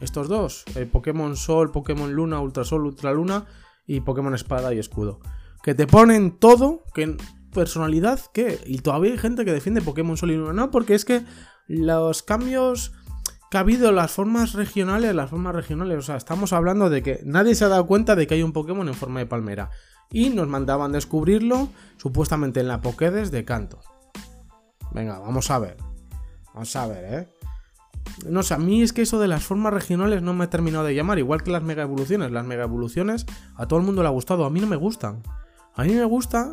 Estos 0.00 0.28
dos. 0.28 0.62
El 0.76 0.86
Pokémon 0.86 1.36
Sol, 1.36 1.72
Pokémon 1.72 2.12
Luna, 2.12 2.38
Ultra 2.38 2.62
Sol, 2.62 2.86
Ultra 2.86 3.12
Luna 3.12 3.46
y 3.88 4.02
Pokémon 4.02 4.36
Espada 4.36 4.72
y 4.72 4.78
Escudo. 4.78 5.18
Que 5.64 5.74
te 5.74 5.88
ponen 5.88 6.38
todo. 6.38 6.84
Que 6.94 7.16
personalidad, 7.56 8.20
¿qué? 8.34 8.60
Y 8.66 8.80
todavía 8.80 9.12
hay 9.12 9.18
gente 9.18 9.46
que 9.46 9.52
defiende 9.52 9.80
Pokémon 9.80 10.16
Sol 10.16 10.30
y 10.30 10.36
Luna. 10.36 10.52
No, 10.52 10.70
porque 10.70 10.94
es 10.94 11.06
que 11.06 11.24
los 11.66 12.22
cambios 12.22 12.92
que 13.50 13.56
ha 13.56 13.60
habido 13.60 13.92
las 13.92 14.12
formas 14.12 14.52
regionales, 14.52 15.14
las 15.14 15.30
formas 15.30 15.54
regionales, 15.54 15.98
o 15.98 16.02
sea, 16.02 16.16
estamos 16.16 16.52
hablando 16.52 16.90
de 16.90 17.02
que 17.02 17.20
nadie 17.24 17.54
se 17.54 17.64
ha 17.64 17.68
dado 17.68 17.86
cuenta 17.86 18.14
de 18.14 18.26
que 18.26 18.34
hay 18.34 18.42
un 18.42 18.52
Pokémon 18.52 18.86
en 18.86 18.94
forma 18.94 19.20
de 19.20 19.26
palmera. 19.26 19.70
Y 20.10 20.28
nos 20.28 20.46
mandaban 20.48 20.92
descubrirlo 20.92 21.70
supuestamente 21.96 22.60
en 22.60 22.68
la 22.68 22.82
Pokédex 22.82 23.30
de 23.30 23.44
Canto. 23.44 23.80
Venga, 24.92 25.18
vamos 25.18 25.50
a 25.50 25.58
ver. 25.58 25.78
Vamos 26.52 26.76
a 26.76 26.86
ver, 26.86 27.14
¿eh? 27.14 27.28
No 28.28 28.42
sé, 28.42 28.54
a 28.54 28.58
mí 28.58 28.82
es 28.82 28.92
que 28.92 29.02
eso 29.02 29.18
de 29.18 29.28
las 29.28 29.44
formas 29.44 29.72
regionales 29.72 30.22
no 30.22 30.34
me 30.34 30.44
ha 30.44 30.50
terminado 30.50 30.84
de 30.84 30.94
llamar, 30.94 31.18
igual 31.18 31.42
que 31.42 31.50
las 31.50 31.62
mega 31.62 31.82
evoluciones. 31.82 32.30
Las 32.30 32.44
mega 32.44 32.64
evoluciones 32.64 33.26
a 33.56 33.66
todo 33.66 33.80
el 33.80 33.86
mundo 33.86 34.02
le 34.02 34.08
ha 34.08 34.12
gustado, 34.12 34.44
a 34.44 34.50
mí 34.50 34.60
no 34.60 34.66
me 34.66 34.76
gustan. 34.76 35.22
A 35.74 35.84
mí 35.84 35.92
me 35.92 36.04
gusta 36.04 36.52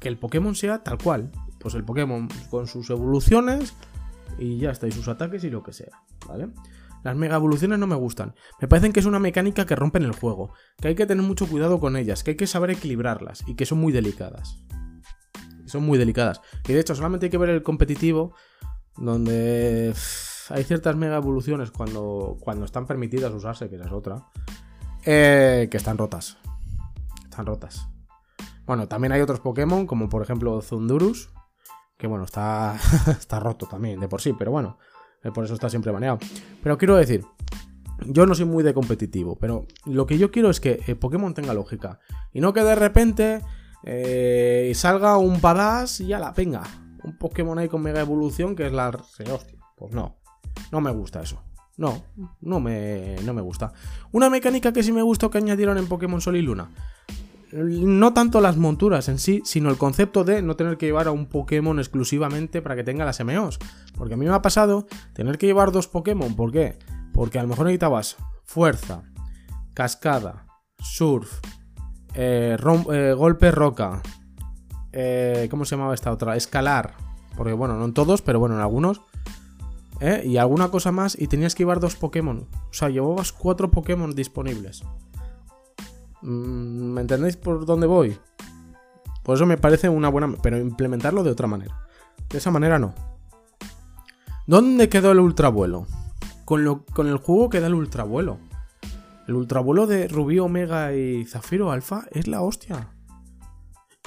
que 0.00 0.08
el 0.08 0.18
Pokémon 0.18 0.54
sea 0.54 0.82
tal 0.82 0.98
cual. 0.98 1.30
Pues 1.58 1.74
el 1.74 1.84
Pokémon 1.84 2.28
con 2.50 2.66
sus 2.66 2.90
evoluciones, 2.90 3.74
y 4.38 4.58
ya 4.58 4.70
está, 4.70 4.86
y 4.86 4.92
sus 4.92 5.08
ataques 5.08 5.42
y 5.44 5.50
lo 5.50 5.62
que 5.62 5.72
sea, 5.72 6.02
¿vale? 6.26 6.50
Las 7.02 7.16
mega 7.16 7.36
evoluciones 7.36 7.78
no 7.78 7.86
me 7.86 7.94
gustan. 7.94 8.34
Me 8.60 8.68
parecen 8.68 8.92
que 8.92 9.00
es 9.00 9.06
una 9.06 9.18
mecánica 9.18 9.64
que 9.64 9.76
rompen 9.76 10.02
el 10.02 10.12
juego, 10.12 10.52
que 10.80 10.88
hay 10.88 10.94
que 10.94 11.06
tener 11.06 11.24
mucho 11.24 11.46
cuidado 11.46 11.78
con 11.78 11.96
ellas, 11.96 12.24
que 12.24 12.32
hay 12.32 12.36
que 12.36 12.46
saber 12.46 12.70
equilibrarlas 12.70 13.44
y 13.46 13.54
que 13.54 13.66
son 13.66 13.78
muy 13.78 13.92
delicadas. 13.92 14.58
Son 15.66 15.84
muy 15.84 15.98
delicadas. 15.98 16.40
Y 16.68 16.72
de 16.72 16.80
hecho, 16.80 16.94
solamente 16.94 17.26
hay 17.26 17.30
que 17.30 17.38
ver 17.38 17.50
el 17.50 17.62
competitivo, 17.62 18.34
donde 18.96 19.94
hay 20.50 20.64
ciertas 20.64 20.96
mega 20.96 21.16
evoluciones 21.16 21.70
cuando, 21.70 22.38
cuando 22.40 22.64
están 22.64 22.86
permitidas 22.86 23.32
usarse, 23.32 23.68
que 23.68 23.76
esa 23.76 23.86
es 23.86 23.92
otra, 23.92 24.26
eh, 25.04 25.68
que 25.70 25.76
están 25.76 25.98
rotas. 25.98 26.38
Están 27.24 27.46
rotas. 27.46 27.88
Bueno, 28.66 28.88
también 28.88 29.12
hay 29.12 29.20
otros 29.20 29.40
Pokémon, 29.40 29.86
como 29.86 30.08
por 30.08 30.22
ejemplo 30.22 30.60
Zundurus, 30.60 31.30
que 31.96 32.08
bueno, 32.08 32.24
está, 32.24 32.76
está 33.08 33.38
roto 33.38 33.66
también 33.66 34.00
de 34.00 34.08
por 34.08 34.20
sí, 34.20 34.34
pero 34.36 34.50
bueno, 34.50 34.78
eh, 35.22 35.30
por 35.30 35.44
eso 35.44 35.54
está 35.54 35.70
siempre 35.70 35.92
baneado. 35.92 36.18
Pero 36.62 36.76
quiero 36.76 36.96
decir, 36.96 37.24
yo 38.04 38.26
no 38.26 38.34
soy 38.34 38.44
muy 38.44 38.64
de 38.64 38.74
competitivo, 38.74 39.36
pero 39.36 39.66
lo 39.84 40.06
que 40.06 40.18
yo 40.18 40.32
quiero 40.32 40.50
es 40.50 40.60
que 40.60 40.82
el 40.86 40.96
Pokémon 40.96 41.32
tenga 41.32 41.54
lógica. 41.54 42.00
Y 42.32 42.40
no 42.40 42.52
que 42.52 42.62
de 42.62 42.74
repente 42.74 43.42
eh, 43.84 44.72
salga 44.74 45.16
un 45.16 45.40
badass 45.40 46.00
y 46.00 46.08
ya 46.08 46.18
la 46.18 46.32
venga. 46.32 46.64
Un 47.04 47.16
Pokémon 47.18 47.58
ahí 47.58 47.68
con 47.68 47.82
mega 47.82 48.00
evolución 48.00 48.56
que 48.56 48.66
es 48.66 48.72
la 48.72 48.88
hostia. 48.88 49.60
Pues 49.76 49.92
no, 49.92 50.16
no 50.72 50.80
me 50.80 50.90
gusta 50.90 51.22
eso. 51.22 51.40
No, 51.76 52.02
no 52.40 52.58
me, 52.58 53.16
no 53.24 53.32
me 53.32 53.42
gusta. 53.42 53.72
Una 54.10 54.28
mecánica 54.30 54.72
que 54.72 54.82
sí 54.82 54.92
me 54.92 55.02
gustó 55.02 55.30
que 55.30 55.38
añadieron 55.38 55.78
en 55.78 55.86
Pokémon 55.86 56.20
Sol 56.20 56.36
y 56.36 56.42
Luna 56.42 56.70
no 57.52 58.12
tanto 58.12 58.40
las 58.40 58.56
monturas 58.56 59.08
en 59.08 59.18
sí, 59.18 59.42
sino 59.44 59.70
el 59.70 59.76
concepto 59.76 60.24
de 60.24 60.42
no 60.42 60.56
tener 60.56 60.76
que 60.76 60.86
llevar 60.86 61.06
a 61.06 61.12
un 61.12 61.26
Pokémon 61.26 61.78
exclusivamente 61.78 62.62
para 62.62 62.76
que 62.76 62.84
tenga 62.84 63.04
las 63.04 63.24
MOs. 63.24 63.58
Porque 63.96 64.14
a 64.14 64.16
mí 64.16 64.26
me 64.26 64.34
ha 64.34 64.42
pasado 64.42 64.86
tener 65.12 65.38
que 65.38 65.46
llevar 65.46 65.72
dos 65.72 65.88
Pokémon. 65.88 66.34
¿Por 66.34 66.52
qué? 66.52 66.78
Porque 67.12 67.38
a 67.38 67.42
lo 67.42 67.48
mejor 67.48 67.66
necesitabas 67.66 68.16
fuerza, 68.44 69.02
cascada, 69.74 70.46
surf, 70.78 71.40
eh, 72.14 72.56
eh, 72.92 73.14
golpe 73.16 73.50
roca. 73.50 74.02
Eh, 74.92 75.48
¿Cómo 75.50 75.64
se 75.64 75.76
llamaba 75.76 75.94
esta 75.94 76.12
otra? 76.12 76.36
Escalar. 76.36 76.94
Porque 77.36 77.52
bueno, 77.52 77.76
no 77.76 77.84
en 77.84 77.92
todos, 77.92 78.22
pero 78.22 78.40
bueno, 78.40 78.56
en 78.56 78.62
algunos. 78.62 79.02
Y 80.24 80.36
alguna 80.36 80.68
cosa 80.68 80.92
más. 80.92 81.16
Y 81.18 81.26
tenías 81.26 81.54
que 81.54 81.62
llevar 81.62 81.80
dos 81.80 81.96
Pokémon. 81.96 82.48
O 82.70 82.72
sea, 82.72 82.88
llevabas 82.90 83.32
cuatro 83.32 83.70
Pokémon 83.70 84.14
disponibles. 84.14 84.82
Mm, 86.26 86.92
¿Me 86.92 87.00
entendéis 87.02 87.36
por 87.36 87.64
dónde 87.64 87.86
voy? 87.86 88.18
Por 89.22 89.36
eso 89.36 89.46
me 89.46 89.56
parece 89.56 89.88
una 89.88 90.08
buena... 90.08 90.34
Pero 90.42 90.58
implementarlo 90.58 91.22
de 91.22 91.30
otra 91.30 91.46
manera. 91.46 91.86
De 92.28 92.38
esa 92.38 92.50
manera 92.50 92.78
no. 92.78 92.94
¿Dónde 94.46 94.88
quedó 94.88 95.12
el 95.12 95.20
ultravuelo? 95.20 95.86
Con, 96.44 96.64
lo, 96.64 96.84
con 96.84 97.06
el 97.06 97.18
juego 97.18 97.48
queda 97.48 97.68
el 97.68 97.74
ultravuelo. 97.74 98.38
El 99.28 99.34
ultravuelo 99.34 99.86
de 99.86 100.08
Rubí, 100.08 100.38
Omega 100.38 100.92
y 100.94 101.24
Zafiro 101.24 101.70
Alpha 101.70 102.06
es 102.10 102.26
la 102.26 102.42
hostia. 102.42 102.90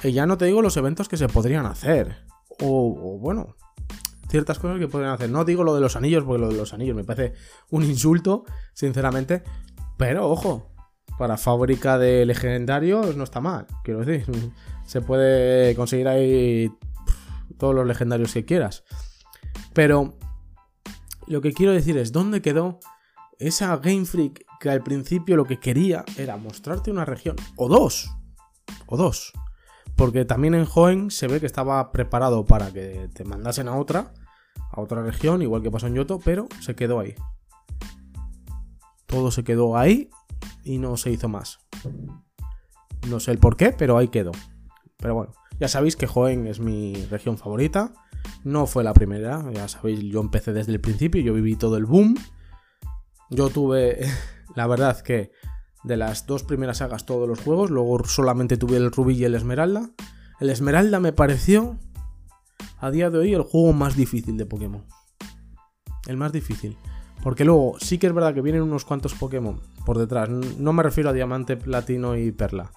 Y 0.02 0.12
ya 0.12 0.26
no 0.26 0.38
te 0.38 0.46
digo 0.46 0.62
los 0.62 0.76
eventos 0.76 1.08
que 1.08 1.16
se 1.16 1.28
podrían 1.28 1.66
hacer. 1.66 2.24
O, 2.60 2.66
o, 2.66 3.18
bueno, 3.18 3.56
ciertas 4.28 4.58
cosas 4.58 4.78
que 4.78 4.88
podrían 4.88 5.12
hacer. 5.12 5.30
No 5.30 5.44
digo 5.44 5.64
lo 5.64 5.74
de 5.74 5.80
los 5.80 5.96
anillos, 5.96 6.24
porque 6.24 6.40
lo 6.40 6.48
de 6.48 6.56
los 6.56 6.72
anillos 6.72 6.96
me 6.96 7.04
parece 7.04 7.34
un 7.70 7.82
insulto, 7.82 8.44
sinceramente. 8.72 9.42
Pero 9.98 10.30
ojo, 10.30 10.70
para 11.20 11.36
fábrica 11.36 11.98
de 11.98 12.24
legendarios 12.24 13.14
no 13.14 13.24
está 13.24 13.42
mal. 13.42 13.66
Quiero 13.84 14.02
decir, 14.02 14.24
se 14.86 15.02
puede 15.02 15.74
conseguir 15.74 16.08
ahí 16.08 16.72
todos 17.58 17.74
los 17.74 17.86
legendarios 17.86 18.32
que 18.32 18.46
quieras. 18.46 18.84
Pero 19.74 20.14
lo 21.26 21.42
que 21.42 21.52
quiero 21.52 21.74
decir 21.74 21.98
es, 21.98 22.10
¿dónde 22.10 22.40
quedó 22.40 22.80
esa 23.38 23.76
Game 23.76 24.06
Freak 24.06 24.46
que 24.60 24.70
al 24.70 24.82
principio 24.82 25.36
lo 25.36 25.44
que 25.44 25.60
quería 25.60 26.06
era 26.16 26.38
mostrarte 26.38 26.90
una 26.90 27.04
región? 27.04 27.36
O 27.54 27.68
dos. 27.68 28.10
O 28.86 28.96
dos. 28.96 29.34
Porque 29.96 30.24
también 30.24 30.54
en 30.54 30.66
Hoenn 30.74 31.10
se 31.10 31.28
ve 31.28 31.38
que 31.38 31.44
estaba 31.44 31.92
preparado 31.92 32.46
para 32.46 32.72
que 32.72 33.10
te 33.12 33.26
mandasen 33.26 33.68
a 33.68 33.76
otra, 33.76 34.14
a 34.70 34.80
otra 34.80 35.02
región, 35.02 35.42
igual 35.42 35.60
que 35.60 35.70
pasó 35.70 35.86
en 35.86 35.96
Yoto, 35.96 36.18
pero 36.18 36.48
se 36.60 36.74
quedó 36.74 36.98
ahí. 36.98 37.14
Todo 39.04 39.30
se 39.30 39.44
quedó 39.44 39.76
ahí 39.76 40.08
y 40.64 40.78
no 40.78 40.96
se 40.96 41.10
hizo 41.10 41.28
más. 41.28 41.58
No 43.08 43.20
sé 43.20 43.30
el 43.32 43.38
por 43.38 43.56
qué, 43.56 43.72
pero 43.72 43.96
ahí 43.96 44.08
quedó. 44.08 44.32
Pero 44.96 45.14
bueno, 45.14 45.32
ya 45.58 45.68
sabéis 45.68 45.96
que 45.96 46.06
Joen 46.06 46.46
es 46.46 46.60
mi 46.60 46.94
región 47.06 47.38
favorita. 47.38 47.92
No 48.44 48.66
fue 48.66 48.84
la 48.84 48.94
primera, 48.94 49.44
ya 49.52 49.68
sabéis, 49.68 50.00
yo 50.00 50.20
empecé 50.20 50.52
desde 50.52 50.72
el 50.72 50.80
principio, 50.80 51.22
yo 51.22 51.34
viví 51.34 51.56
todo 51.56 51.76
el 51.76 51.86
boom. 51.86 52.16
Yo 53.30 53.48
tuve, 53.48 54.00
la 54.56 54.66
verdad 54.66 55.00
que 55.00 55.32
de 55.84 55.96
las 55.96 56.26
dos 56.26 56.42
primeras 56.42 56.78
sagas 56.78 57.06
todos 57.06 57.28
los 57.28 57.40
juegos, 57.40 57.70
luego 57.70 58.04
solamente 58.04 58.56
tuve 58.56 58.76
el 58.76 58.90
Rubí 58.92 59.16
y 59.16 59.24
el 59.24 59.34
Esmeralda. 59.34 59.90
El 60.40 60.50
Esmeralda 60.50 61.00
me 61.00 61.12
pareció, 61.12 61.78
a 62.78 62.90
día 62.90 63.10
de 63.10 63.18
hoy, 63.18 63.34
el 63.34 63.42
juego 63.42 63.72
más 63.72 63.96
difícil 63.96 64.36
de 64.36 64.46
Pokémon. 64.46 64.86
El 66.06 66.16
más 66.16 66.32
difícil. 66.32 66.76
Porque 67.22 67.44
luego 67.44 67.76
sí 67.78 67.98
que 67.98 68.06
es 68.06 68.14
verdad 68.14 68.34
que 68.34 68.40
vienen 68.40 68.62
unos 68.62 68.84
cuantos 68.84 69.14
Pokémon 69.14 69.60
por 69.84 69.98
detrás. 69.98 70.28
No 70.30 70.72
me 70.72 70.82
refiero 70.82 71.10
a 71.10 71.12
diamante, 71.12 71.56
platino 71.56 72.16
y 72.16 72.32
perla. 72.32 72.72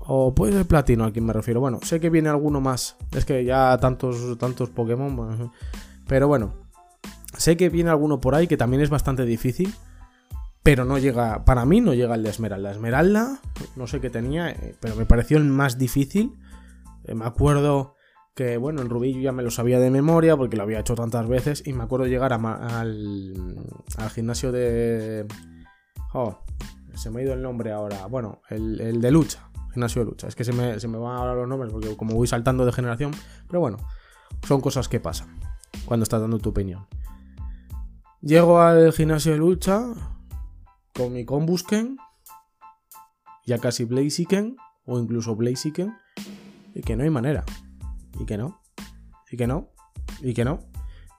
O 0.00 0.34
puede 0.34 0.54
ser 0.54 0.66
platino 0.66 1.04
a 1.04 1.12
quien 1.12 1.26
me 1.26 1.32
refiero. 1.32 1.60
Bueno, 1.60 1.80
sé 1.82 2.00
que 2.00 2.10
viene 2.10 2.30
alguno 2.30 2.60
más. 2.60 2.96
Es 3.12 3.24
que 3.24 3.44
ya 3.44 3.76
tantos, 3.78 4.38
tantos 4.38 4.70
Pokémon. 4.70 5.52
Pero 6.06 6.28
bueno. 6.28 6.54
Sé 7.36 7.56
que 7.56 7.68
viene 7.68 7.90
alguno 7.90 8.20
por 8.20 8.34
ahí 8.34 8.46
que 8.48 8.56
también 8.56 8.82
es 8.82 8.90
bastante 8.90 9.24
difícil. 9.24 9.72
Pero 10.62 10.84
no 10.84 10.98
llega. 10.98 11.44
Para 11.44 11.64
mí 11.64 11.80
no 11.80 11.94
llega 11.94 12.14
el 12.14 12.22
de 12.22 12.30
Esmeralda. 12.30 12.70
Esmeralda, 12.70 13.38
no 13.76 13.86
sé 13.86 14.00
qué 14.00 14.10
tenía. 14.10 14.50
Eh, 14.50 14.74
pero 14.80 14.96
me 14.96 15.04
pareció 15.06 15.36
el 15.36 15.44
más 15.44 15.78
difícil. 15.78 16.34
Eh, 17.04 17.14
me 17.14 17.26
acuerdo 17.26 17.94
que 18.38 18.56
bueno, 18.56 18.82
el 18.82 18.88
Rubí 18.88 19.20
ya 19.20 19.32
me 19.32 19.42
lo 19.42 19.50
sabía 19.50 19.80
de 19.80 19.90
memoria 19.90 20.36
porque 20.36 20.56
lo 20.56 20.62
había 20.62 20.78
hecho 20.78 20.94
tantas 20.94 21.26
veces 21.26 21.64
y 21.66 21.72
me 21.72 21.82
acuerdo 21.82 22.06
llegar 22.06 22.32
al, 22.32 22.44
al, 22.44 24.10
gimnasio 24.10 24.52
de... 24.52 25.26
Oh, 26.14 26.38
se 26.94 27.10
me 27.10 27.18
ha 27.18 27.24
ido 27.24 27.32
el 27.34 27.42
nombre 27.42 27.72
ahora. 27.72 28.06
Bueno, 28.06 28.40
el, 28.48 29.00
de 29.00 29.10
lucha, 29.10 29.50
gimnasio 29.72 30.04
de 30.04 30.10
lucha. 30.12 30.28
Es 30.28 30.36
que 30.36 30.44
se 30.44 30.52
me, 30.52 30.78
se 30.78 30.86
me 30.86 30.98
van 30.98 31.16
ahora 31.16 31.34
los 31.34 31.48
nombres 31.48 31.72
porque 31.72 31.96
como 31.96 32.14
voy 32.14 32.28
saltando 32.28 32.64
de 32.64 32.70
generación. 32.70 33.10
Pero 33.48 33.58
bueno, 33.58 33.78
son 34.46 34.60
cosas 34.60 34.88
que 34.88 35.00
pasan 35.00 35.40
cuando 35.84 36.04
estás 36.04 36.20
dando 36.20 36.38
tu 36.38 36.50
opinión. 36.50 36.86
Llego 38.20 38.60
al 38.60 38.92
gimnasio 38.92 39.32
de 39.32 39.38
lucha 39.38 39.82
con 40.94 41.12
mi 41.12 41.24
Combusken, 41.24 41.98
ya 43.46 43.58
casi 43.58 43.82
Blaziken 43.82 44.56
o 44.86 45.00
incluso 45.00 45.34
Blaziken, 45.34 45.92
y 46.72 46.82
que 46.82 46.94
no 46.94 47.02
hay 47.02 47.10
manera. 47.10 47.44
Y 48.18 48.26
que 48.26 48.36
no. 48.36 48.60
Y 49.30 49.36
que 49.36 49.46
no. 49.46 49.70
Y 50.20 50.34
que 50.34 50.44
no. 50.44 50.60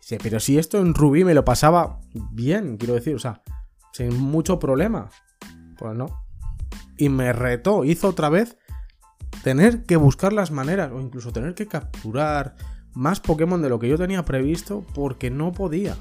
Dice, 0.02 0.18
pero 0.22 0.40
si 0.40 0.58
esto 0.58 0.80
en 0.80 0.94
Ruby 0.94 1.24
me 1.24 1.34
lo 1.34 1.46
pasaba 1.46 2.00
bien, 2.32 2.78
quiero 2.78 2.96
decir, 2.96 3.16
o 3.16 3.20
sea, 3.20 3.42
sin 3.94 4.20
mucho 4.20 4.60
problema. 4.60 5.10
Pues 5.78 5.96
no. 5.96 6.26
Y 6.98 7.10
me 7.10 7.34
retó, 7.34 7.86
hizo 7.86 8.10
otra 8.10 8.30
vez 8.30 8.58
tener 9.44 9.84
que 9.84 9.96
buscar 9.96 10.34
las 10.34 10.52
maneras 10.52 10.92
o 10.92 11.00
incluso 11.00 11.32
tener 11.32 11.56
que 11.56 11.68
capturar 11.68 12.56
más 12.94 13.20
Pokémon 13.20 13.62
de 13.62 13.70
lo 13.70 13.80
que 13.80 13.88
yo 13.88 13.98
tenía 13.98 14.26
previsto 14.26 14.86
porque 14.94 15.30
no 15.30 15.52
podía. 15.52 15.96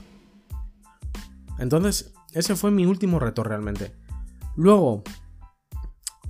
Entonces, 1.59 2.15
ese 2.33 2.57
fue 2.57 2.71
mi 2.71 2.87
último 2.87 3.19
reto 3.19 3.43
realmente. 3.43 3.95
Luego, 4.57 5.03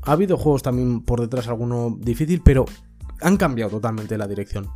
ha 0.03 0.13
habido 0.13 0.37
juegos 0.37 0.63
también 0.63 1.03
por 1.03 1.21
detrás, 1.21 1.49
alguno 1.49 1.97
difícil, 1.99 2.43
pero 2.45 2.65
han 3.21 3.37
cambiado 3.37 3.71
totalmente 3.71 4.19
la 4.19 4.27
dirección. 4.27 4.71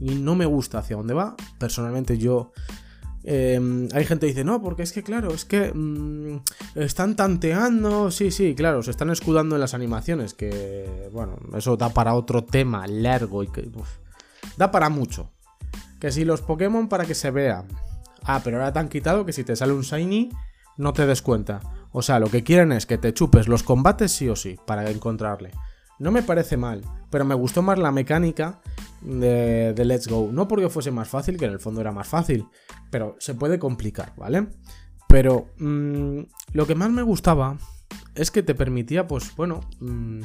Y 0.00 0.14
no 0.14 0.34
me 0.34 0.46
gusta 0.46 0.78
hacia 0.78 0.96
dónde 0.96 1.14
va. 1.14 1.36
Personalmente 1.58 2.18
yo 2.18 2.52
Em, 3.30 3.88
hay 3.92 4.06
gente 4.06 4.26
que 4.26 4.32
dice, 4.32 4.44
no, 4.44 4.62
porque 4.62 4.82
es 4.82 4.92
que, 4.92 5.02
claro, 5.02 5.34
es 5.34 5.44
que 5.44 5.72
mm, 5.74 6.40
están 6.76 7.14
tanteando. 7.14 8.10
Sí, 8.10 8.30
sí, 8.30 8.54
claro, 8.54 8.82
se 8.82 8.90
están 8.90 9.10
escudando 9.10 9.54
en 9.56 9.60
las 9.60 9.74
animaciones. 9.74 10.32
Que, 10.32 11.10
bueno, 11.12 11.36
eso 11.54 11.76
da 11.76 11.90
para 11.90 12.14
otro 12.14 12.44
tema 12.44 12.86
largo 12.86 13.42
y 13.42 13.48
que. 13.48 13.70
da 14.56 14.70
para 14.70 14.88
mucho. 14.88 15.30
Que 16.00 16.10
si 16.10 16.24
los 16.24 16.40
Pokémon 16.40 16.88
para 16.88 17.04
que 17.04 17.14
se 17.14 17.30
vea. 17.30 17.64
Ah, 18.22 18.40
pero 18.42 18.56
ahora 18.58 18.72
te 18.72 18.78
han 18.78 18.88
quitado 18.88 19.26
que 19.26 19.34
si 19.34 19.44
te 19.44 19.56
sale 19.56 19.74
un 19.74 19.82
Shiny, 19.82 20.30
no 20.76 20.94
te 20.94 21.06
des 21.06 21.20
cuenta. 21.20 21.60
O 21.92 22.00
sea, 22.00 22.18
lo 22.20 22.30
que 22.30 22.44
quieren 22.44 22.72
es 22.72 22.86
que 22.86 22.96
te 22.96 23.12
chupes 23.12 23.46
los 23.46 23.62
combates 23.62 24.12
sí 24.12 24.28
o 24.28 24.36
sí, 24.36 24.58
para 24.66 24.88
encontrarle. 24.90 25.50
No 25.98 26.10
me 26.12 26.22
parece 26.22 26.56
mal, 26.56 26.82
pero 27.10 27.24
me 27.24 27.34
gustó 27.34 27.62
más 27.62 27.78
la 27.78 27.90
mecánica 27.90 28.60
de, 29.02 29.74
Let's 29.84 30.08
Go. 30.08 30.30
No 30.32 30.46
porque 30.46 30.68
fuese 30.68 30.90
más 30.90 31.08
fácil, 31.08 31.36
que 31.36 31.46
en 31.46 31.52
el 31.52 31.60
fondo 31.60 31.80
era 31.80 31.92
más 31.92 32.08
fácil, 32.08 32.46
pero 32.90 33.16
se 33.18 33.34
puede 33.34 33.58
complicar, 33.58 34.12
¿vale? 34.16 34.48
Pero 35.08 35.48
mm, 35.58 36.20
lo 36.52 36.66
que 36.66 36.74
más 36.74 36.90
me 36.90 37.02
gustaba 37.02 37.58
es 38.14 38.30
que 38.30 38.42
te 38.42 38.54
permitía, 38.54 39.06
pues 39.06 39.34
bueno, 39.36 39.60
mm, 39.80 40.20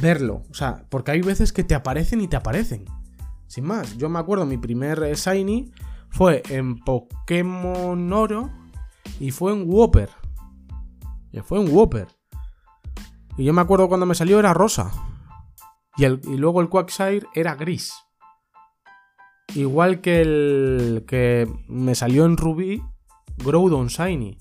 verlo. 0.00 0.42
O 0.50 0.54
sea, 0.54 0.84
porque 0.88 1.10
hay 1.10 1.20
veces 1.20 1.52
que 1.52 1.64
te 1.64 1.74
aparecen 1.74 2.20
y 2.20 2.28
te 2.28 2.36
aparecen. 2.36 2.84
Sin 3.46 3.64
más, 3.64 3.96
yo 3.96 4.08
me 4.08 4.18
acuerdo, 4.18 4.46
mi 4.46 4.58
primer 4.58 5.00
Shiny 5.14 5.72
fue 6.10 6.42
en 6.50 6.78
Pokémon 6.78 8.12
Oro 8.12 8.50
y 9.20 9.30
fue 9.30 9.52
en 9.52 9.64
Whopper. 9.66 10.10
Y 11.32 11.40
fue 11.40 11.60
en 11.60 11.74
Whopper. 11.74 12.17
Y 13.38 13.44
yo 13.44 13.52
me 13.52 13.62
acuerdo 13.62 13.88
cuando 13.88 14.04
me 14.04 14.16
salió 14.16 14.40
era 14.40 14.52
rosa. 14.52 14.90
Y, 15.96 16.06
luego 16.36 16.60
el 16.60 16.68
Quagsire 16.68 17.26
era 17.34 17.54
gris. 17.54 17.94
Igual 19.54 20.00
que 20.00 20.20
el 20.20 21.04
que 21.06 21.48
me 21.68 21.94
salió 21.94 22.24
en 22.26 22.36
Ruby, 22.36 22.82
Groudon 23.38 23.86
Shiny. 23.86 24.38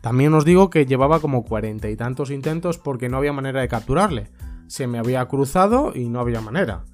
También 0.00 0.34
os 0.34 0.44
digo 0.44 0.68
que 0.68 0.84
llevaba 0.84 1.20
como 1.20 1.44
cuarenta 1.44 1.88
y 1.88 1.96
tantos 1.96 2.30
intentos 2.30 2.78
porque 2.78 3.08
no 3.08 3.18
había 3.18 3.32
manera 3.32 3.60
de 3.60 3.68
capturarle. 3.68 4.30
Se 4.66 4.86
me 4.86 4.98
había 4.98 5.26
cruzado 5.26 5.92
y 5.94 6.08
no 6.08 6.20
había 6.20 6.40
manera. 6.40 6.84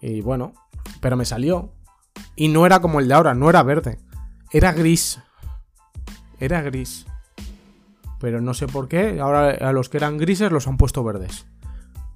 Y 0.00 0.22
bueno, 0.22 0.54
pero 1.00 1.16
me 1.16 1.26
salió. 1.26 1.74
Y 2.34 2.48
no 2.48 2.64
era 2.64 2.80
como 2.80 3.00
el 3.00 3.08
de 3.08 3.14
ahora, 3.14 3.34
no 3.34 3.50
era 3.50 3.62
verde. 3.62 3.98
Era 4.50 4.72
gris. 4.72 5.20
Era 6.38 6.62
gris. 6.62 7.06
Pero 8.20 8.40
no 8.40 8.52
sé 8.54 8.66
por 8.66 8.86
qué, 8.86 9.18
ahora 9.18 9.50
a 9.50 9.72
los 9.72 9.88
que 9.88 9.96
eran 9.96 10.18
grises 10.18 10.52
los 10.52 10.68
han 10.68 10.76
puesto 10.76 11.02
verdes. 11.02 11.46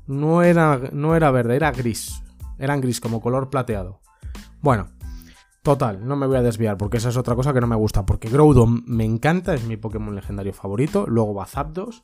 No 0.06 0.42
era, 0.42 0.78
no 0.92 1.16
era 1.16 1.30
verde, 1.30 1.56
era 1.56 1.72
gris. 1.72 2.22
Eran 2.58 2.82
gris, 2.82 3.00
como 3.00 3.22
color 3.22 3.48
plateado. 3.48 4.00
Bueno, 4.60 4.88
total, 5.62 6.06
no 6.06 6.14
me 6.14 6.26
voy 6.26 6.36
a 6.36 6.42
desviar 6.42 6.76
porque 6.76 6.98
esa 6.98 7.08
es 7.08 7.16
otra 7.16 7.34
cosa 7.34 7.54
que 7.54 7.60
no 7.60 7.66
me 7.66 7.76
gusta. 7.76 8.04
Porque 8.04 8.28
Groudon 8.28 8.84
me 8.86 9.04
encanta, 9.04 9.54
es 9.54 9.64
mi 9.64 9.78
Pokémon 9.78 10.14
legendario 10.14 10.52
favorito. 10.52 11.06
Luego 11.08 11.34
va 11.34 11.46
Zapdos. 11.46 12.02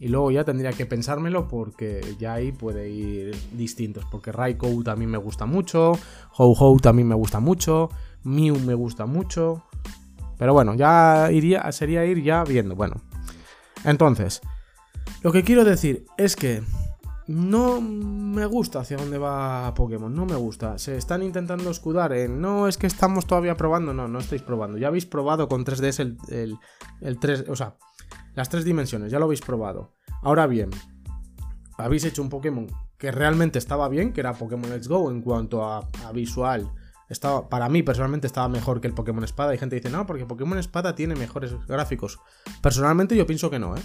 Y 0.00 0.08
luego 0.08 0.30
ya 0.30 0.44
tendría 0.44 0.72
que 0.72 0.86
pensármelo 0.86 1.48
porque 1.48 2.00
ya 2.18 2.34
ahí 2.34 2.52
puede 2.52 2.88
ir 2.88 3.36
distintos. 3.52 4.04
Porque 4.10 4.32
Raikou 4.32 4.82
también 4.82 5.10
me 5.10 5.18
gusta 5.18 5.44
mucho. 5.44 5.92
Ho-Ho 6.36 6.78
también 6.80 7.08
me 7.08 7.14
gusta 7.14 7.40
mucho. 7.40 7.90
Mew 8.22 8.58
me 8.60 8.74
gusta 8.74 9.04
mucho. 9.06 9.64
Pero 10.38 10.54
bueno, 10.54 10.74
ya 10.74 11.30
iría, 11.32 11.70
sería 11.72 12.04
ir 12.04 12.22
ya 12.22 12.44
viendo. 12.44 12.76
Bueno, 12.76 13.02
entonces, 13.90 14.40
lo 15.22 15.32
que 15.32 15.44
quiero 15.44 15.64
decir 15.64 16.04
es 16.16 16.36
que 16.36 16.62
no 17.28 17.80
me 17.82 18.46
gusta 18.46 18.80
hacia 18.80 18.96
dónde 18.96 19.18
va 19.18 19.74
Pokémon, 19.74 20.14
no 20.14 20.24
me 20.24 20.34
gusta. 20.34 20.78
Se 20.78 20.96
están 20.96 21.22
intentando 21.22 21.70
escudar 21.70 22.12
en, 22.14 22.40
no, 22.40 22.68
es 22.68 22.78
que 22.78 22.86
estamos 22.86 23.26
todavía 23.26 23.56
probando, 23.56 23.92
no, 23.92 24.08
no 24.08 24.18
estáis 24.18 24.42
probando. 24.42 24.78
Ya 24.78 24.88
habéis 24.88 25.04
probado 25.04 25.46
con 25.46 25.64
3DS 25.64 26.16
el, 26.30 26.56
el, 27.02 27.18
3, 27.18 27.44
o 27.48 27.56
sea, 27.56 27.76
las 28.34 28.48
tres 28.48 28.64
dimensiones, 28.64 29.12
ya 29.12 29.18
lo 29.18 29.26
habéis 29.26 29.42
probado. 29.42 29.94
Ahora 30.22 30.46
bien, 30.46 30.70
habéis 31.76 32.04
hecho 32.04 32.22
un 32.22 32.30
Pokémon 32.30 32.66
que 32.96 33.12
realmente 33.12 33.58
estaba 33.58 33.88
bien, 33.88 34.12
que 34.12 34.20
era 34.20 34.32
Pokémon 34.32 34.70
Let's 34.70 34.88
Go 34.88 35.10
en 35.10 35.20
cuanto 35.20 35.64
a, 35.64 35.86
visual. 36.14 36.72
Estaba, 37.08 37.48
para 37.48 37.68
mí 37.68 37.82
personalmente 37.82 38.26
estaba 38.26 38.48
mejor 38.48 38.80
que 38.80 38.88
el 38.88 38.94
Pokémon 38.94 39.24
Espada. 39.24 39.52
Hay 39.52 39.58
gente 39.58 39.76
dice, 39.76 39.90
no, 39.90 40.06
porque 40.06 40.26
Pokémon 40.26 40.58
Espada 40.58 40.94
tiene 40.94 41.14
mejores 41.14 41.54
gráficos. 41.66 42.18
Personalmente 42.62 43.16
yo 43.16 43.26
pienso 43.26 43.50
que 43.50 43.58
no, 43.58 43.76
¿eh? 43.76 43.82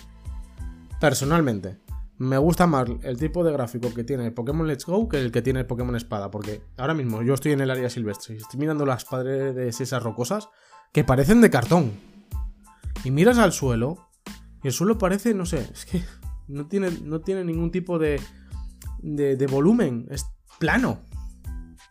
Personalmente 0.99 1.79
me 2.17 2.37
gusta 2.37 2.67
más 2.67 2.87
el 3.01 3.17
tipo 3.17 3.43
de 3.43 3.51
gráfico 3.51 3.93
que 3.93 4.03
tiene 4.03 4.25
el 4.25 4.33
Pokémon 4.33 4.67
Let's 4.67 4.85
Go 4.85 5.09
que 5.09 5.19
el 5.19 5.31
que 5.31 5.41
tiene 5.41 5.61
el 5.61 5.65
Pokémon 5.65 5.95
Espada. 5.95 6.31
Porque 6.31 6.61
ahora 6.77 6.93
mismo 6.93 7.21
yo 7.23 7.33
estoy 7.33 7.53
en 7.53 7.61
el 7.61 7.71
área 7.71 7.89
silvestre 7.89 8.35
y 8.35 8.37
estoy 8.37 8.59
mirando 8.59 8.85
las 8.85 9.05
paredes 9.05 9.81
esas 9.81 10.03
rocosas 10.03 10.49
que 10.91 11.03
parecen 11.03 11.41
de 11.41 11.49
cartón. 11.49 11.91
Y 13.03 13.11
miras 13.11 13.37
al 13.37 13.51
suelo 13.51 14.09
y 14.63 14.67
el 14.67 14.73
suelo 14.73 14.97
parece, 14.97 15.33
no 15.33 15.45
sé, 15.45 15.69
es 15.73 15.85
que 15.85 16.01
no 16.47 16.67
tiene, 16.67 16.91
no 17.03 17.21
tiene 17.21 17.43
ningún 17.43 17.71
tipo 17.71 17.99
de, 17.99 18.21
de, 19.01 19.47
volumen. 19.47 20.07
Es 20.09 20.25
plano. 20.59 21.01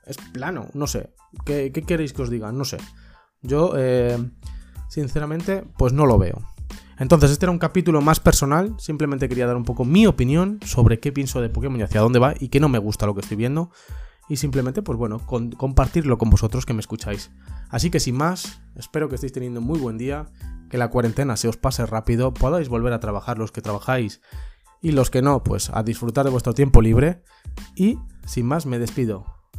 Es 0.06 0.16
plano, 0.32 0.68
no 0.74 0.86
sé. 0.86 1.10
¿Qué, 1.44 1.70
queréis 1.72 2.12
que 2.12 2.22
os 2.22 2.30
diga? 2.30 2.52
No 2.52 2.64
sé. 2.64 2.78
Yo, 3.42 3.74
eh, 3.76 4.18
sinceramente, 4.88 5.64
pues 5.76 5.92
no 5.92 6.06
lo 6.06 6.18
veo. 6.18 6.42
Entonces, 6.98 7.30
este 7.30 7.46
era 7.46 7.52
un 7.52 7.58
capítulo 7.58 8.00
más 8.00 8.20
personal, 8.20 8.74
simplemente 8.78 9.28
quería 9.28 9.46
dar 9.46 9.56
un 9.56 9.64
poco 9.64 9.84
mi 9.84 10.06
opinión 10.06 10.60
sobre 10.64 11.00
qué 11.00 11.10
pienso 11.10 11.40
de 11.40 11.48
Pokémon 11.48 11.80
y 11.80 11.82
hacia 11.82 12.00
dónde 12.00 12.18
va 12.18 12.34
y 12.38 12.48
qué 12.48 12.60
no 12.60 12.68
me 12.68 12.78
gusta 12.78 13.06
lo 13.06 13.14
que 13.14 13.22
estoy 13.22 13.36
viendo. 13.36 13.70
Y 14.28 14.36
simplemente, 14.36 14.82
pues 14.82 14.96
bueno, 14.96 15.20
compartirlo 15.26 16.16
con 16.16 16.30
vosotros 16.30 16.64
que 16.64 16.74
me 16.74 16.80
escucháis. 16.80 17.32
Así 17.70 17.90
que 17.90 17.98
sin 17.98 18.16
más, 18.16 18.62
espero 18.76 19.08
que 19.08 19.16
estéis 19.16 19.32
teniendo 19.32 19.60
un 19.60 19.66
muy 19.66 19.80
buen 19.80 19.98
día, 19.98 20.26
que 20.70 20.78
la 20.78 20.90
cuarentena 20.90 21.36
se 21.36 21.48
os 21.48 21.56
pase 21.56 21.84
rápido, 21.86 22.32
podáis 22.32 22.68
volver 22.68 22.92
a 22.92 23.00
trabajar 23.00 23.36
los 23.36 23.50
que 23.50 23.62
trabajáis 23.62 24.20
y 24.80 24.92
los 24.92 25.10
que 25.10 25.22
no, 25.22 25.42
pues 25.42 25.70
a 25.70 25.82
disfrutar 25.82 26.24
de 26.24 26.30
vuestro 26.30 26.54
tiempo 26.54 26.80
libre. 26.82 27.22
Y 27.74 27.98
sin 28.26 28.46
más, 28.46 28.64
me 28.64 28.78
despido. 28.78 29.41